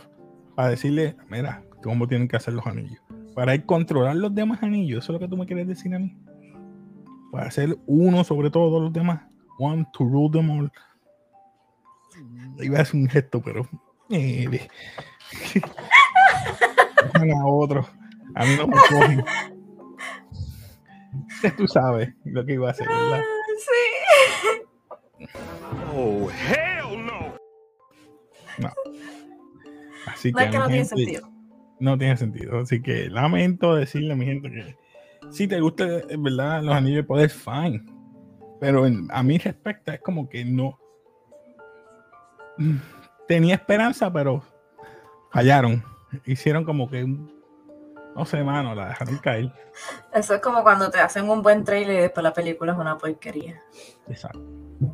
para 0.56 0.70
decirle, 0.70 1.16
mira, 1.30 1.64
cómo 1.82 2.08
tienen 2.08 2.28
que 2.28 2.36
hacer 2.36 2.54
los 2.54 2.66
anillos. 2.66 3.02
Para 3.36 3.56
ir 3.56 3.66
controlar 3.66 4.16
los 4.16 4.34
demás 4.34 4.62
anillos. 4.64 5.04
Eso 5.04 5.14
es 5.14 5.16
lo 5.16 5.20
que 5.20 5.28
tú 5.28 5.38
me 5.38 5.46
quieres 5.46 5.68
decir 5.68 5.94
a 5.94 6.00
mí. 6.00 6.18
Para 7.32 7.48
hacer 7.48 7.78
uno 7.88 8.24
sobre 8.24 8.50
todos 8.50 8.82
los 8.82 8.94
demás. 8.94 9.22
One 9.60 9.86
to 9.94 10.04
rule 10.04 10.32
them 10.32 10.50
all. 10.50 10.72
Iba 12.60 12.80
a 12.80 12.82
hacer 12.84 13.00
un 13.00 13.10
gesto, 13.10 13.42
pero. 13.42 13.68
eh, 14.10 14.68
a 17.14 17.46
otro. 17.46 17.88
A 18.36 18.46
mí 18.46 18.56
no 18.58 18.68
me 18.68 18.76
cogen. 18.90 19.26
Tú 21.58 21.68
sabes 21.68 22.14
lo 22.26 22.46
que 22.46 22.54
iba 22.54 22.68
a 22.68 22.72
hacer, 22.72 22.88
¿verdad? 22.88 23.22
Sí. 23.60 25.28
Oh, 25.96 26.30
hell 26.30 26.83
Así 30.06 30.32
No 30.32 30.40
es 30.40 30.50
que 30.52 30.58
no 30.58 30.68
tiene 30.68 30.86
sentido. 30.86 31.30
No 31.80 31.98
tiene 31.98 32.18
sentido. 32.18 32.60
Así 32.60 32.82
que 32.82 33.10
lamento 33.10 33.76
decirle 33.76 34.14
a 34.14 34.16
mi 34.16 34.26
gente 34.26 34.50
que 34.52 34.78
si 35.32 35.48
te 35.48 35.60
gusta, 35.60 35.86
en 36.10 36.24
verdad, 36.24 36.62
los 36.62 36.76
anillos 36.76 36.98
de 36.98 37.04
poder, 37.04 37.30
fine. 37.30 37.84
Pero 38.60 38.86
en- 38.86 39.08
a 39.12 39.24
mí 39.24 39.38
respecta, 39.38 39.94
es 39.96 40.02
como 40.02 40.30
que 40.30 40.46
no. 40.46 40.80
Tenía 43.28 43.56
esperanza, 43.56 44.12
pero 44.12 44.44
fallaron. 45.32 45.84
Hicieron 46.26 46.64
como 46.64 46.90
que 46.90 47.04
un- 47.04 47.34
No 48.16 48.26
sé, 48.26 48.44
mano, 48.44 48.76
la 48.76 48.90
dejaron 48.90 49.18
caer. 49.18 49.52
Eso 50.14 50.36
es 50.36 50.42
como 50.42 50.62
cuando 50.62 50.92
te 50.92 51.00
hacen 51.00 51.28
un 51.28 51.42
buen 51.42 51.64
trailer 51.64 51.98
y 51.98 52.02
después 52.04 52.24
la 52.24 52.32
película 52.32 52.74
es 52.74 52.78
una 52.78 52.96
porquería. 52.98 53.60
Exacto. 54.08 54.40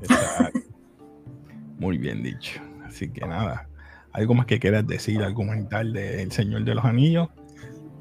exacto. 0.01 0.59
Muy 1.79 1.97
bien 1.97 2.23
dicho. 2.23 2.61
Así 2.85 3.11
que 3.11 3.27
nada. 3.27 3.67
¿Algo 4.13 4.33
más 4.33 4.45
que 4.45 4.59
quieras 4.59 4.87
decir, 4.87 5.21
argumental 5.21 5.93
del 5.93 6.31
Señor 6.31 6.63
de 6.63 6.75
los 6.75 6.85
Anillos? 6.85 7.29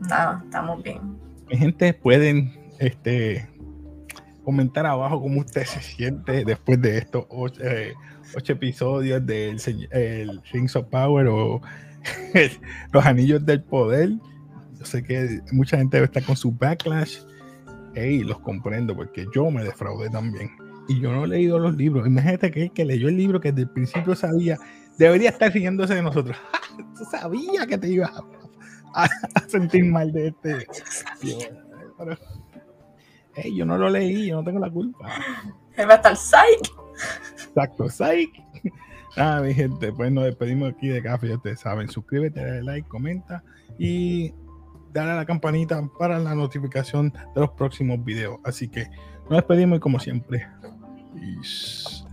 Nada, 0.01 0.41
estamos 0.45 0.83
bien. 0.83 1.19
Mi 1.51 1.57
gente, 1.57 1.93
pueden 1.95 2.53
este, 2.79 3.49
comentar 4.45 4.87
abajo 4.87 5.21
cómo 5.21 5.41
usted 5.41 5.65
se 5.65 5.83
siente 5.83 6.45
después 6.45 6.81
de 6.81 6.99
estos 6.99 7.27
ocho, 7.29 7.61
eh, 7.63 7.95
ocho 8.35 8.55
episodios 8.55 9.25
del 9.27 9.61
el 9.91 10.41
Rings 10.53 10.77
of 10.77 10.87
Power 10.87 11.27
o 11.27 11.61
los 12.93 13.05
Anillos 13.05 13.45
del 13.45 13.63
Poder. 13.63 14.11
Yo 14.79 14.85
sé 14.85 15.03
que 15.03 15.41
mucha 15.53 15.77
gente 15.77 15.97
debe 15.97 16.07
estar 16.07 16.23
con 16.23 16.37
su 16.37 16.53
backlash. 16.53 17.19
Hey, 17.95 18.21
los 18.21 18.39
comprendo 18.41 18.95
porque 18.95 19.27
yo 19.35 19.51
me 19.51 19.65
defraudé 19.65 20.09
también. 20.09 20.51
Y 20.89 21.01
yo 21.01 21.13
no 21.13 21.25
he 21.25 21.29
leído 21.29 21.59
los 21.59 21.77
libros. 21.77 22.07
Imagínate 22.07 22.51
que 22.51 22.63
el 22.65 22.71
que 22.71 22.85
leyó 22.85 23.09
el 23.09 23.17
libro 23.17 23.41
que 23.41 23.51
desde 23.51 23.63
el 23.63 23.71
principio 23.71 24.15
sabía, 24.15 24.57
debería 24.99 25.31
estar 25.31 25.53
riéndose 25.53 25.95
de 25.95 26.03
nosotros. 26.03 26.37
Tú 26.99 27.05
sabías 27.11 27.67
que 27.67 27.79
te 27.79 27.89
ibas 27.89 28.11
a, 28.95 29.05
a 29.05 29.09
sentir 29.49 29.85
mal 29.85 30.13
de 30.13 30.29
este. 30.29 30.67
Dios, 31.23 31.49
pero- 31.97 32.17
Ey, 33.37 33.55
yo 33.57 33.65
no 33.65 33.79
lo 33.79 33.89
leí, 33.89 34.27
yo 34.27 34.37
no 34.37 34.45
tengo 34.45 34.59
la 34.59 34.69
culpa. 34.71 35.07
Va 35.79 35.93
a 35.93 35.97
estar 35.97 36.17
psych. 36.17 36.73
Exacto, 37.47 37.89
psych. 37.89 38.33
Nada, 39.17 39.41
mi 39.43 39.55
gente, 39.55 39.93
pues 39.93 40.11
nos 40.11 40.25
despedimos 40.25 40.73
aquí 40.73 40.89
de 40.89 41.01
café, 41.03 41.29
ya 41.29 41.37
ustedes 41.37 41.61
saben. 41.61 41.89
Suscríbete, 41.89 42.41
dale 42.45 42.63
like, 42.65 42.89
comenta 42.89 43.45
y 43.79 44.35
dale 44.93 45.13
a 45.13 45.17
la 45.17 45.25
campanita 45.25 45.81
para 45.99 46.19
la 46.19 46.35
notificación 46.35 47.11
de 47.11 47.41
los 47.41 47.51
próximos 47.51 48.05
videos. 48.05 48.39
Así 48.43 48.69
que 48.69 48.89
nos 49.31 49.39
despedimos 49.39 49.77
y 49.77 49.81
como 49.81 50.01
siempre. 50.01 50.45
peace. 51.15 52.05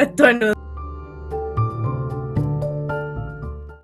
Estornudo. 0.00 0.69